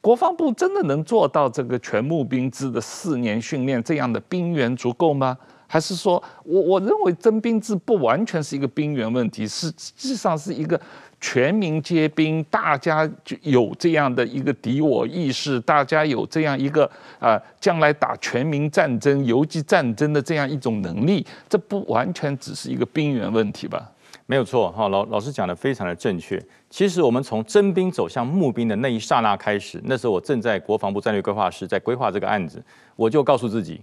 [0.00, 5.36] 国防部真的能做到这个全募兵制的四年训练这样的兵源足够吗？
[5.66, 10.80] 还是说我我认为征兵制不完全是一个兵源问题，是实际上是一个。
[11.20, 16.84] 全民皆兵，大家就有这样的一个敌我意识，大家有这样一个
[17.18, 23.90] 啊，将来打全民战争、游击战争的这样一种能力，这不完全只是一个兵源问题吧？
[24.26, 26.42] 没有错，哈，老老师讲的非常的正确。
[26.70, 32.64] 其实我们从征兵走向募兵的那一刹那开始，那时候我正在国防部战略规划室在规划这个案子，
[32.96, 33.82] 我就告诉自己，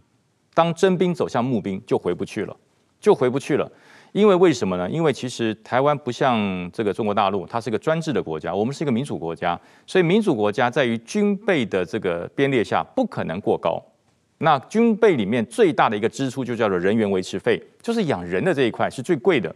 [0.56, 2.58] 当征兵走向募兵，就回不去了，
[3.00, 3.72] 就回不去了。
[4.14, 4.90] 因为为什么呢？
[4.90, 13.80] 因为其实台湾不像这个中国大陆，它是一个专制的国家，我们是一个民主国家，所以民主国家在于军备的这个编列下不可能过高。
[14.40, 19.56] 那军备里面最大的一个支出就叫做人员维持费，就是养人的这一块是最贵的。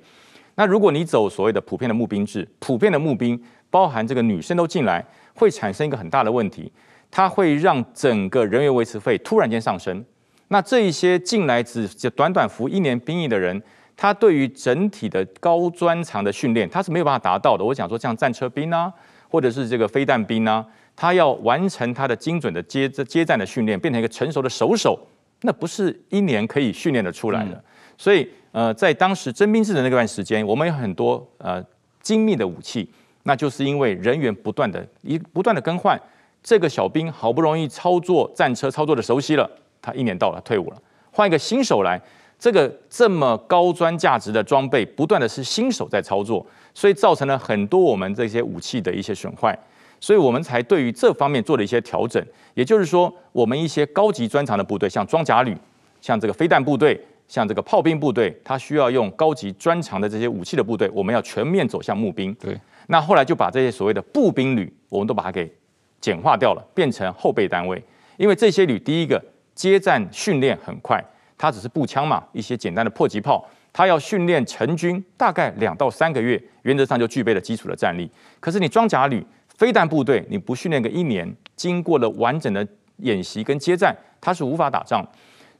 [0.55, 6.71] 那如果你走所谓的普遍的募兵制，普遍的募兵包含这个女生都进来，会产生一个很大的问题，
[7.11, 10.03] 它会让整个人员维持费突然间上升。
[10.47, 13.61] 那这一些进来只短短服一年兵役的人。
[13.97, 17.63] 他对于整体的高专长的训练，他是没有办法达到的。
[17.63, 18.91] 我想说，像战车兵啊，
[19.29, 20.65] 或者是这个飞弹兵啊，
[20.97, 24.99] 他要完成他的精准的接接战的训练，变成一个成熟的手手，
[25.43, 27.63] 那不是一年可以训练得出来的。
[27.97, 31.63] 所以，呃，在当时征兵制的那段时间，我们有很多呃
[32.01, 32.89] 精密的武器，
[33.23, 35.99] 那就是因为人员不断的一不断的更换，
[36.43, 39.49] 这个小兵好不容易操作战车操作的熟悉了，
[39.81, 40.81] 他一年到了退伍了，
[41.12, 42.01] 换一个新手来。
[42.38, 49.58] 这个这么高专价值的装备，不断的是新手在操作，所以造成了很多我们这些武器的一些损坏，
[50.01, 52.23] 所以我们才对于这方面做了一些调整。
[52.53, 55.55] 也就是说，我们一些高级专长的部队，像装甲旅、
[56.01, 62.33] 像这个飞弹部队、像这个炮兵部队，它需要用高级专长的这些武器的部队，我们要全面走向募兵。
[62.35, 65.51] 对，那后来就把这些所谓的步兵旅，我们都把它给
[65.99, 67.83] 简化掉了，变成后备单位，
[68.17, 71.03] 因为这些旅第一个接战训练很快。
[71.38, 78.09] 它只是步枪嘛，一些简单的迫击炮，它要训练成军大概两到三个月，原则上就具备了基础的战力。
[78.39, 82.65] 可是你装甲旅、飞弹部队，你不训练个一年，经过了完整的
[82.99, 85.05] 演习跟接战，它是无法打仗。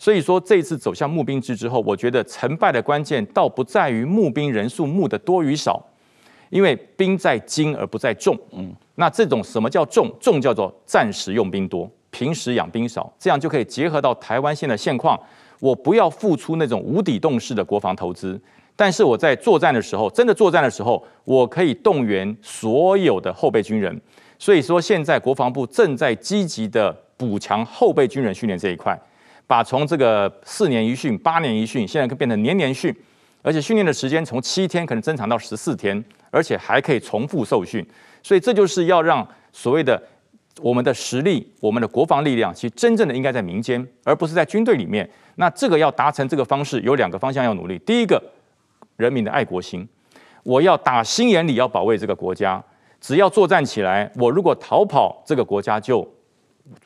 [0.06, 5.84] 所以说这一次走向募兵制之后，我觉得成败的关键倒不在于募兵人数募的多与少，
[6.52, 8.38] 因为兵在精而不在重。
[8.52, 10.16] 嗯，那这种什么叫重？
[10.20, 15.20] 重叫做战时用兵多，平时养兵少，这样就可以结合到台湾现在现况。
[15.60, 18.40] 我不要付出那种无底洞式的国防投资，
[18.76, 24.00] 但是我在作战的时候，真的作战的时候，我可以动员所有的后备军人。
[24.38, 28.96] 所以说，现在国防部正在积极的补强后备军人训练这一块，
[29.48, 32.96] 把从这个四年一训、八年一训，现在可变成年年训，
[33.42, 37.86] 而且训练的时间从七天可能增长到十四天，而且还可以重复受训。
[38.24, 40.02] 所以这就是要让所谓的
[40.62, 45.08] 我们的实力、我们的国防力量，其实真正的应该在民间，而不是在军队里面。
[45.36, 47.78] 那这个要达成这个方式，有两个方向要努力。
[47.80, 48.22] 第一个，
[48.96, 49.88] 人民的爱国心，
[50.44, 52.64] 我要打心眼里要保卫这个国家。
[53.02, 56.08] 只要作战起来，我如果逃跑，这个国家就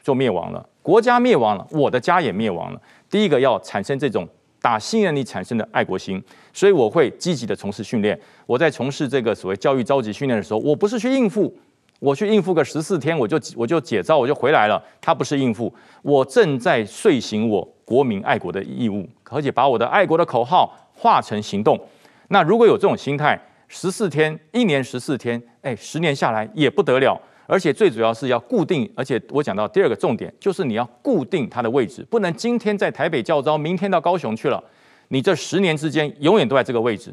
[0.04, 0.66] 就灭亡了。
[0.82, 2.82] 国家灭亡了，我的家也灭亡了。
[3.10, 4.28] 第一个要产生这种
[4.62, 6.22] 打心眼里产生的爱国心，
[6.52, 8.20] 所以我会积极的从事训练。
[8.46, 11.56] 我在从事这个所谓教育召集训练的时候，我不是去应付，
[12.00, 14.82] 我去应付个十四天，我就我就解招，我就回来了。
[15.00, 21.80] 他不是应付，我正在遂行我国民爱国的义务，而且把我的爱国的口号化成行动。
[22.30, 27.20] 那如果有这种心态，十四天，一年十四天，哎，十年下来也不得了。
[27.52, 34.64] 而且最主要是要固定，而且我讲到第二个重点，就是你要固定它的位置，不能今天在台北教招，明天到高雄去了。
[35.08, 37.12] 你这十年之间永远都在这个位置。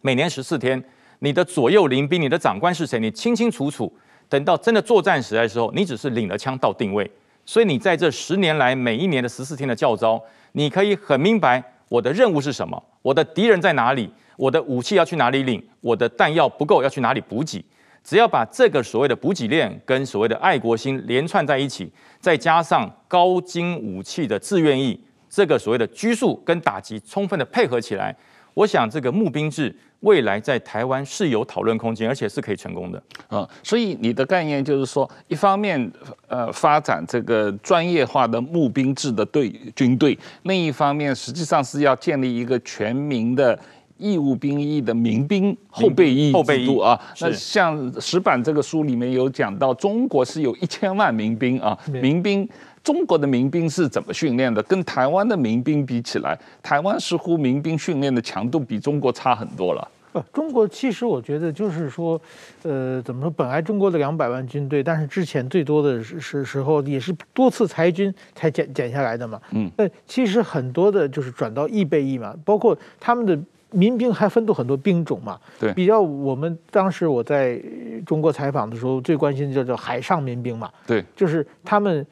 [0.00, 0.82] 每年十四天，
[1.20, 3.92] 你的左右邻兵，你的长官是谁，你清清楚楚。
[4.28, 7.08] 等到真的作战时的时候，你只是领了枪到定位。
[7.46, 14.10] 所以你在这十年来每一年的十四天的教招，你可以很明白我的任务是什么，我的敌人在哪里。
[14.36, 15.64] 我的武器要去哪里领？
[15.80, 17.64] 我的弹药不够要去哪里补给？
[18.04, 21.90] 只要把这个所谓的补给链跟所谓的爱国心连串在一起，
[22.20, 25.00] 再加上高精武器的志愿役，
[25.30, 28.14] 这个所谓的拘束跟打击充分的配合起来，
[28.52, 33.02] 我想这个募兵制未来在台湾是有讨论空间，而且是可以成功的。
[33.28, 35.90] 啊，所以你的概念就是说，一方面
[36.28, 43.58] 呃发展这个专业化的募兵制的队军队，另一方面实际上是要建立一个全民的。
[43.96, 52.48] 义务兵役的民兵后备役制度啊，那像石板这个书里面有讲到，中国是有一千万民兵啊，民兵
[52.82, 54.60] 中国的民兵是怎么训练的？
[54.64, 59.88] 跟台湾的民兵比起来，台湾似乎民兵训练的强度比中国差很多了。
[60.12, 62.20] 不，中国其实我觉得就是说，
[62.62, 63.30] 呃，怎么说？
[63.30, 69.40] 本来中国的两百万军队，但是之前最多的时时候也是多次裁军才减减下来的嘛。
[69.52, 73.38] 嗯，那其实很多的就是转到义备役嘛，包括他们的。
[73.74, 75.38] 民兵还分出很多兵种嘛？
[75.58, 77.60] 对，比较我们当时我在
[78.06, 80.70] 中国采访的时候，最关心的就叫海上民兵嘛。
[80.86, 82.06] 对，就是他们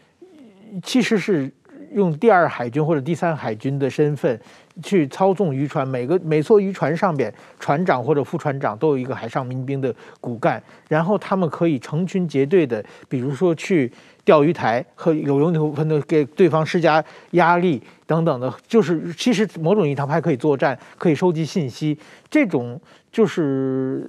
[0.82, 1.50] 其实是
[1.94, 4.40] 用第二海军或者第三海军的身份
[4.82, 13.92] 去操纵渔船，每个每艘渔船上边船长或者副船长都有一个海上民兵的骨干，然后他们可以成群结队的，比如说去。
[14.24, 21.98] 钓鱼台和有有可能给对方施加压力等等的，就是其实某种意义上还可以作战，可以收集信息。
[22.30, 22.80] 这种
[23.12, 24.08] 就是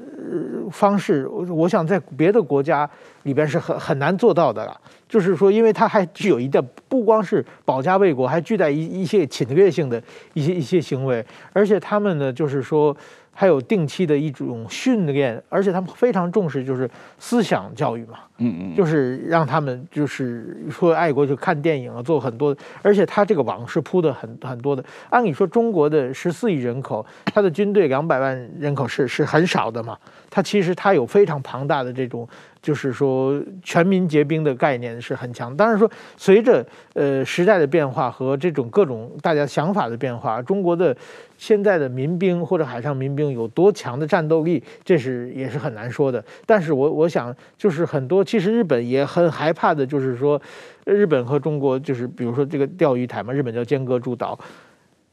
[0.72, 2.90] 方式，我想在别的国家
[3.24, 4.80] 里边是很很难做到的了。
[5.08, 10.02] 就是说，因为它还具有一定不光是保家卫国，还具带一一些侵略性的
[10.34, 12.96] 一些一些行为，而且他们呢，就是说。
[13.34, 24.84] 还有定期的一种训练，而且他们非常重视，就是思想教育嘛，嗯嗯，就是让他们就是说爱国，就看电影啊，做很多，而且他这个网是铺的很很多的。
[25.10, 29.98] 按理说，中国的十四亿人口，他的军队两百万人口是是很少的嘛，
[30.34, 32.28] 它其实它有非常庞大的这种。
[32.64, 35.54] 就是说，全民皆兵的概念是很强。
[35.58, 40.96] 当然说，随着呃时代的变化和这种各种大家想法的变化，中国的
[41.38, 46.24] 现在的民兵或者海上民兵有多强的战斗力，这是也是很难说的。
[46.46, 50.42] 但是我我想，就是很多其实日本也很害怕的，就是说，
[50.86, 54.40] 日本和中国就是比如说这个钓鱼台嘛，日本叫尖阁诸岛。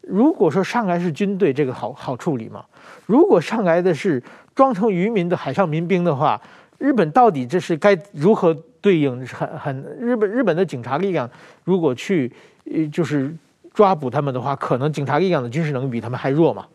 [0.03, 2.64] 如果说上来是军队，这个好好处理嘛。
[3.07, 4.23] 如果上来的是
[4.61, 6.39] 装成渔民的海上民兵的话，
[6.77, 8.53] 日本到底这是该如何
[8.83, 9.27] 对应？
[9.27, 11.27] 很很日本日本的警察力量，
[11.65, 12.31] 如果去
[12.71, 13.35] 呃就是
[13.73, 16.67] 抓捕他们的话，可能警察力量的军事能力比他们还弱嘛。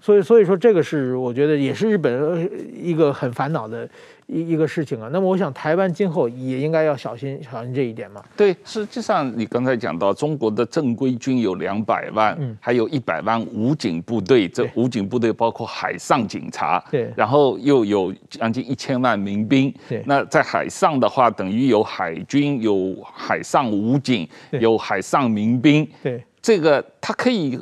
[0.00, 3.88] 所以所以说这个是我觉得也是日本一个很烦恼的。
[4.26, 8.24] 一一个事情啊，那么我想台湾今后也应该要小心小心这一点嘛。
[8.34, 27.58] 对，实际上你刚才讲到中国的正规军有两百万，嗯，还有一百万武警部队，这武警部队包括海上警察，对，然后又有将近一千万民兵，对，那在海上的话，等于有海军、有海上武警、有海上民兵，对，这个它可以。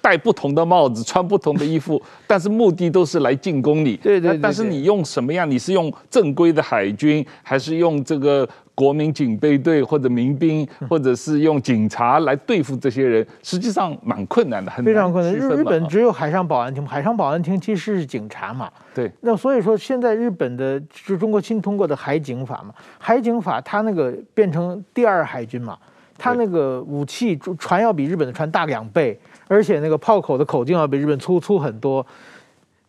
[0.00, 3.96] 戴不同的帽子，穿不同的衣服， 但是目的都是来进攻你。
[3.96, 4.40] 对对，对对。
[4.40, 5.50] 但是你用什么样？
[5.50, 13.26] 你是用正规的海军，还是用这个国民警备队或者民兵，或者是用警察来对付这些人？
[13.42, 15.34] 实际上蛮困难的，很非常困难。
[15.34, 18.70] 日日本只有海上保安厅，海上保安厅其实是警察嘛。
[18.94, 19.10] 对。
[19.20, 25.76] 那所以说，现在日本的就中国新通过的海警法嘛，海警法它那个变成第二海军嘛，
[26.16, 29.18] 它那个武器船要比日本的船大两倍。
[29.50, 32.06] 而且那个炮口的口径要比日本粗粗很多，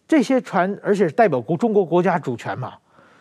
[0.07, 2.73] 这些船，而且是代表国中国国家主权嘛，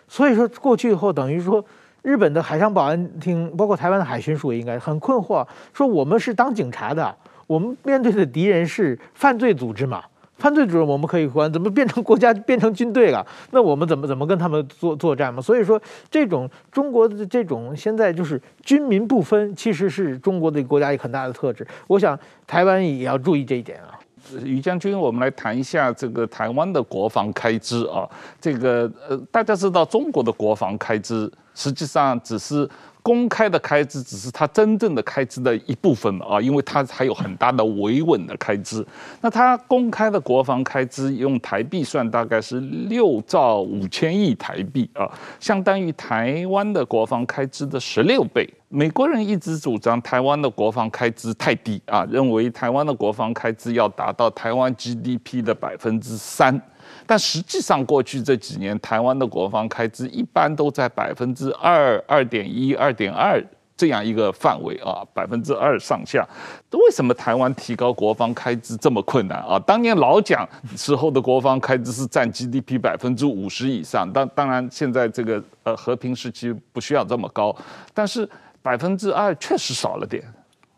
[0.06, 1.64] 所以说过去以后等于说
[2.02, 7.16] 日本的海上保安厅，包括台湾的海巡署应该很困惑，说我们是当警察的，
[7.46, 10.04] 我们面对的敌人是犯罪组织嘛，
[10.40, 13.24] 犯罪者我们可以关，怎么变成国家 变成军队了？
[13.50, 15.40] 那我们怎么怎么跟他们作作战嘛？
[15.42, 15.80] 所以说，
[16.10, 21.66] 这种中国的这种现在就是军民不分，其实是中国的国家一个很大的特质。
[21.86, 24.00] 我想台湾也要注意这一点啊。
[24.42, 28.08] 于将军，我们来谈一下这个台湾的国防开支啊。
[28.40, 32.68] 这个呃，大家知道中国的国防开支实际上只是。
[33.02, 38.86] 公开的开支只是它真正的开支的一部分啊，因为它还有很大的维稳的开支。
[39.20, 48.48] 那它公开的国防开支用台币算，大概是六兆五千亿台币啊，相当于台湾的国防开支的十六倍。
[48.68, 56.60] 美国人一直主张台湾的国防开支太低啊，认为台湾的国防开支要达到台湾 GDP 的百分之三。
[57.06, 63.42] 但实际上，过去这几年，台湾的国防开支一般都在百分之二、二点一、二点二
[63.76, 66.26] 这样一个范围啊，百分之二上下。
[66.72, 69.58] 为什么台湾提高国防开支这么困难啊？
[69.60, 77.56] 当年老蒋时候的国防开支是占 GDP 百分之五十以上，当当然现在这个呃和平时期不需要这么高，
[77.94, 78.28] 但是
[78.60, 80.22] 百分之二确实少了点。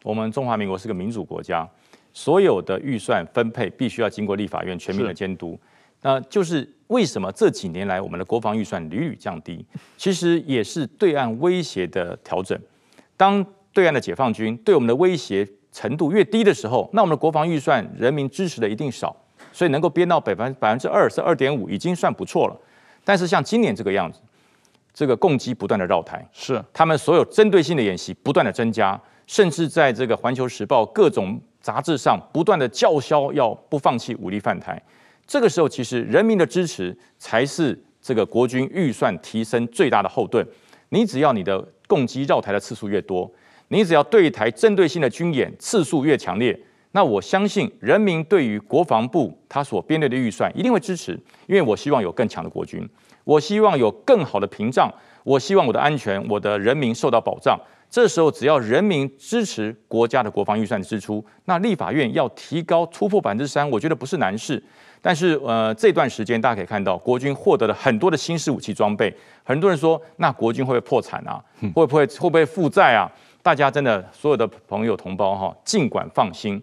[0.05, 1.69] 我们中华民国是个民主国家，
[2.13, 5.59] 所有的预算分配必须要经过立法院全面的监督。
[6.03, 9.65] 那就是为什么这几年来我们的国防预算屡屡降低，
[9.97, 12.59] 其实也是对岸威胁的调整。
[13.17, 19.17] 当对岸的解放军对我们的威胁程度越低的时候，那我们的国防预算人民支持的一定少，
[19.53, 22.61] 所以能够编到百分百分之二是二点五，已经算不错了。
[23.05, 24.21] 但是像今年这个样子，
[24.93, 34.83] 这个共机不断的绕台，是他们所有针对性的演习不断的增加，甚至在这个环球时报各种杂志上不断的叫嚣要不放弃武力犯台。
[35.33, 40.47] 这个时候，其实人民的支持才是这个国军预算提升最大的后盾。
[40.91, 43.33] 你只要你的共击绕台的次数越多，
[43.69, 46.55] 你只要对台针对性的军演次数越强烈，
[46.91, 52.87] 那我相信人民对于国防部他所编列的预算一定会支持，因为我希望有更强的国军，
[53.25, 54.93] 我希望有更好的屏障，
[55.25, 57.59] 我希望我的安全、我的人民受到保障。
[57.89, 64.63] 这时候，只要人民支持国家的国防预算支出，那立法院要提高突破百分之三，我觉得不是难事。
[65.05, 69.13] 但是，呃，这段时间大家可以看到，国军获得了很多的新式武器装备。
[69.43, 71.43] 很多人说，那国军会不会破产啊？
[71.75, 73.11] 会不会会不会负债啊？
[73.43, 76.63] 大家真的所有的朋友同胞哈，尽管放心，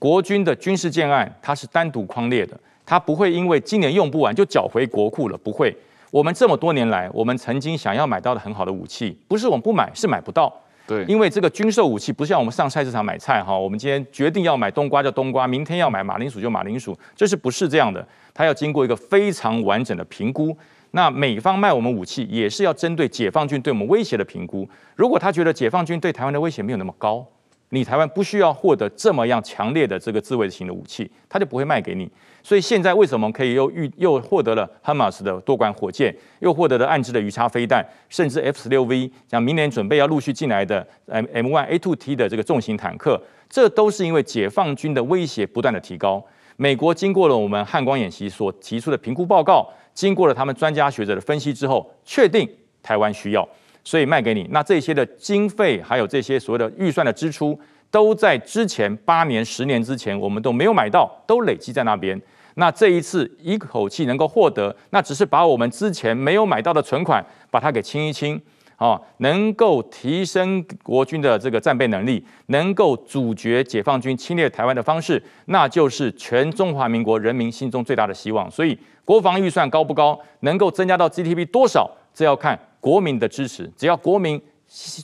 [0.00, 5.72] 国军的军事建案它是单独框列的，它不会因为今年用不完就缴回国库了，不会。
[6.10, 10.52] 我们这么多年来，我们曾经想要买到的很好的武器，不是我们不买，是买不到。
[10.86, 18.06] 对，因为这个军售武器不像我们上菜市场买菜哈，我们今天决定要买冬瓜就冬瓜，明天要买马铃薯就马铃薯，这是不是这样的？
[18.34, 20.56] 它要经过一个非常完整的评估。
[20.92, 24.68] 那美方卖我们武器，也是要针对解放军对我们威胁的评估。
[24.96, 27.24] 如果他觉得解放军对台湾的威胁没有那么高，
[27.68, 32.10] 你台湾不需要获得这么样强烈的这个自卫型的武器，他就不会卖给你。
[32.42, 46.24] 所以现在为什么可以又预又获得了哈马斯的多管火箭，又获得了暗制的鱼叉飞弹，甚至 F 十六 V，像明年准备要陆续进来的 M M one A two T 的这个重型坦克，这都是因为解放军的威胁不断的提高。
[46.56, 52.48] 美国经过了我们汉光演习所提出的评估报告，经过了他们专家学者的分析之后，确定
[52.82, 53.48] 台湾需要，
[53.84, 54.46] 所以卖给你。
[54.50, 57.58] 那这些的经费还有这些所谓的预算的支出。
[57.90, 62.20] 都在之前八年、十年之前，我们都没有买到，都累积在那边。
[62.54, 68.40] 那这一次一口气能够获得，那只是把我们之前没有买到的存款，把它给清一清，
[68.76, 78.50] 啊，能够提升国军的这个战备能力，能够阻绝解放军侵略台湾的方式，那就是全中华民国人民心中最大的希望。
[78.50, 83.70] 所以，国防预算高不高，能够增加到 GDP 多少，这要看国民的支持。
[83.76, 84.40] 只要国民。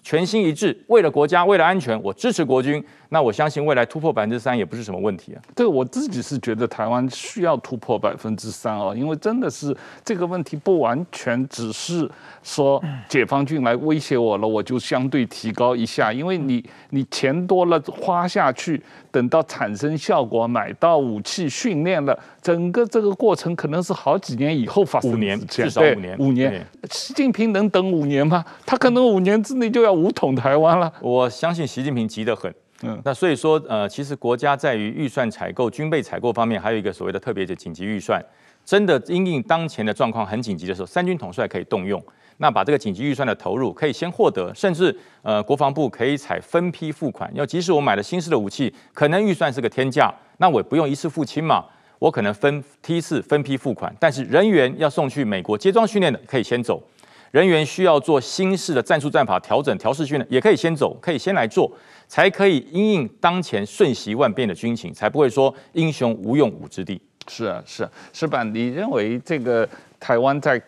[0.02, 2.82] 全心一致，为了国家，为了安全，我支持国军。
[3.08, 5.42] 那我相信未来突破百分之三也不是什么问题啊。
[5.54, 12.08] 对，我自己是觉得台湾需要突破百分之三哦，因为真的是这个问题不完全只是
[12.42, 16.12] 说解放军来威胁我了，我就相对提高一下。
[16.12, 18.80] 因为你你钱多了花下去，
[19.16, 25.10] 等到产生效果，买到武器，训练了，整个这个过程可能是好几年以后发生。
[25.10, 26.18] 五年，至少五年。
[26.18, 28.44] 五年，习近平能等五年吗？
[28.66, 30.92] 他可能五年之内就要武统台湾了。
[31.00, 32.54] 我相信习近平急得很。
[32.82, 38.22] 嗯，那所以说，呃，其实国家在于预算采购、军备采购方面，还有一个所谓的特别的紧急预算。
[38.66, 42.04] 真的因应当前的状况很紧急的时候，三军统帅可以动用，
[42.38, 47.30] 那把这个紧急预算的投入可以先获得，甚至呃，国防部可以采分批付款。
[47.32, 51.64] 要即使我买了新式的武器，可能预算是个天价，那我也不用一次付清嘛，
[52.00, 53.94] 我可能分梯次分批付款。
[54.00, 56.82] 但是人员要送去美国接装训练的，可以先走。
[57.30, 61.70] 人员需要做新式的战术战法调整、调试训练，也可以先走，可以先来做，
[62.08, 67.00] 才可以因应当前瞬息万变的军情，才不会说英雄无用武之地。
[67.28, 69.68] 是啊，是啊，矢板，你认为这个
[69.98, 70.60] 台湾在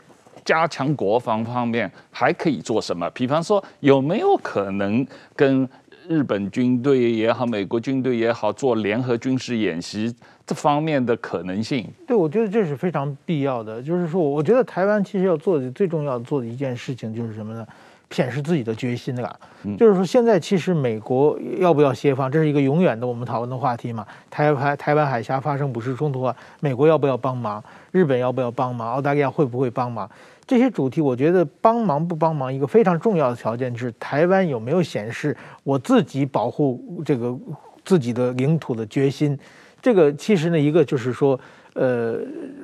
[0.44, 3.08] 加强国防方面还可以做什么？
[3.10, 5.06] 比方说，有没有可能
[5.36, 5.68] 跟
[6.08, 10.14] 日本军队也好，美国军队也好，做联合军事演习
[10.46, 11.86] 这方面的可能性？
[12.06, 13.82] 对，我觉得这是非常必要的。
[13.82, 17.66] 就是说，我觉得台湾其实要做的最重要的做的一件事情就是什么呢？
[18.10, 19.40] 显示自己的决心的，
[19.76, 24.06] 就是说，现在其实美国要不要协防，这是一个永远的我们讨论的话题嘛。
[24.30, 27.62] 台湾台湾海峡发生不是冲突啊，美国要不要帮忙？
[27.90, 28.90] 日本要不要帮忙？
[28.90, 30.10] 澳大利亚会不会帮忙？
[30.46, 37.36] 这些主题，我觉得帮忙不帮忙，一个非常重要的条件就是台湾有没有显示我自己保护这个
[37.84, 39.38] 自己的领土的决心。
[39.82, 41.38] 这个其实呢，一个就是说，
[41.74, 42.18] 呃，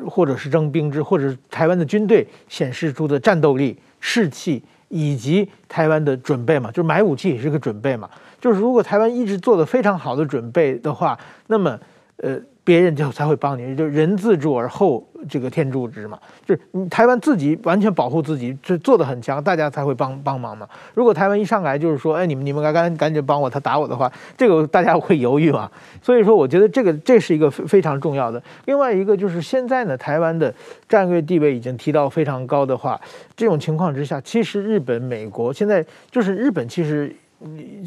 [0.08, 4.62] 或者是征兵制，或者台湾的军队显示出的战斗力、士气。
[4.94, 8.08] 以及台湾的准备嘛，就是买武器也是个准备嘛。
[8.40, 11.18] 就是如果台湾一直做的非常好的准备的话，
[11.48, 11.78] 那么，
[12.18, 12.40] 呃。
[12.64, 20.66] 别人就才会帮你，就人自助而后这个天助之嘛，就是你台湾自己完全保护自己，就做得很强，大家才会帮帮忙嘛。
[20.94, 25.70] 如果台湾一上来就是说，哎，你们你们赶赶赶紧帮我，他打我的话，这个大家会犹豫嘛。
[26.02, 28.42] 所以说，我觉得这个这是一个非常重要的。
[28.64, 30.52] 另外一个就是现在呢，台湾的
[30.88, 32.98] 战略地位已经提到非常高的话，
[33.36, 37.14] 这种情况之下，其实日本、美国现在就是日本，其实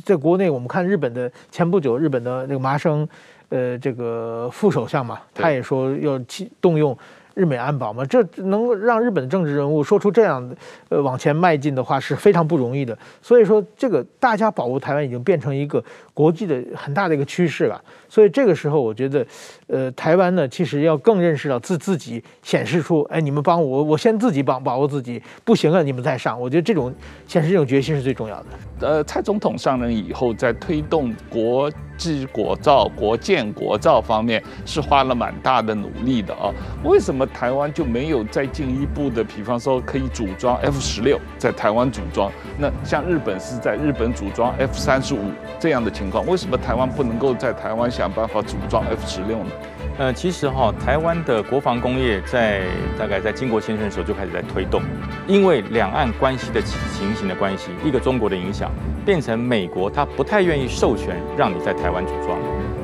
[0.05, 3.07] 在国内我们看日本的前不久，日本的那个麻生。
[3.49, 6.97] 呃，这个副首相嘛，他也说要启动用
[7.33, 10.55] 日美安保嘛，这能让日本的政治人物说出这样的
[10.89, 12.97] 呃往前迈进的话是非常不容易的。
[13.21, 15.83] 所以说，这个大家保护台湾已经变成一个
[16.17, 17.79] 国际的很大的一个趋势了。
[18.09, 19.23] 所以这个时候，我觉得，
[19.67, 26.39] 呃，台湾呢，其实要更认识到自自己显示出，哎，你们帮我，我先自己帮保护自己，不行了，你们再上。
[26.41, 26.91] 我觉得这种
[27.27, 28.45] 显示这种决心是最重要的。
[28.87, 36.49] 呃，蔡总统上任以后，在推动国际国造、国建国造方面是花了蛮大的努力的啊。
[36.83, 42.31] 为什么台湾就没有再进一步的，比方说可以组装 F 十六在台湾组装？
[42.57, 45.19] 那像日本是在日本组装 F 三十五
[45.59, 49.51] 这样的情为什么台湾不能够在台湾想办法组装 F 十六呢？
[49.99, 52.61] 呃，其实哈，台湾的国防工业在
[52.99, 54.81] 大概在金国先生的时候就开始在推动，
[55.27, 58.71] 因为两岸关系的情形的关系，一个中国的影响，
[59.05, 62.37] 变成美国他不太愿意授权让你在台湾组装，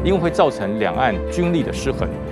[0.03, 2.09] 因为会造成两岸军力的失衡。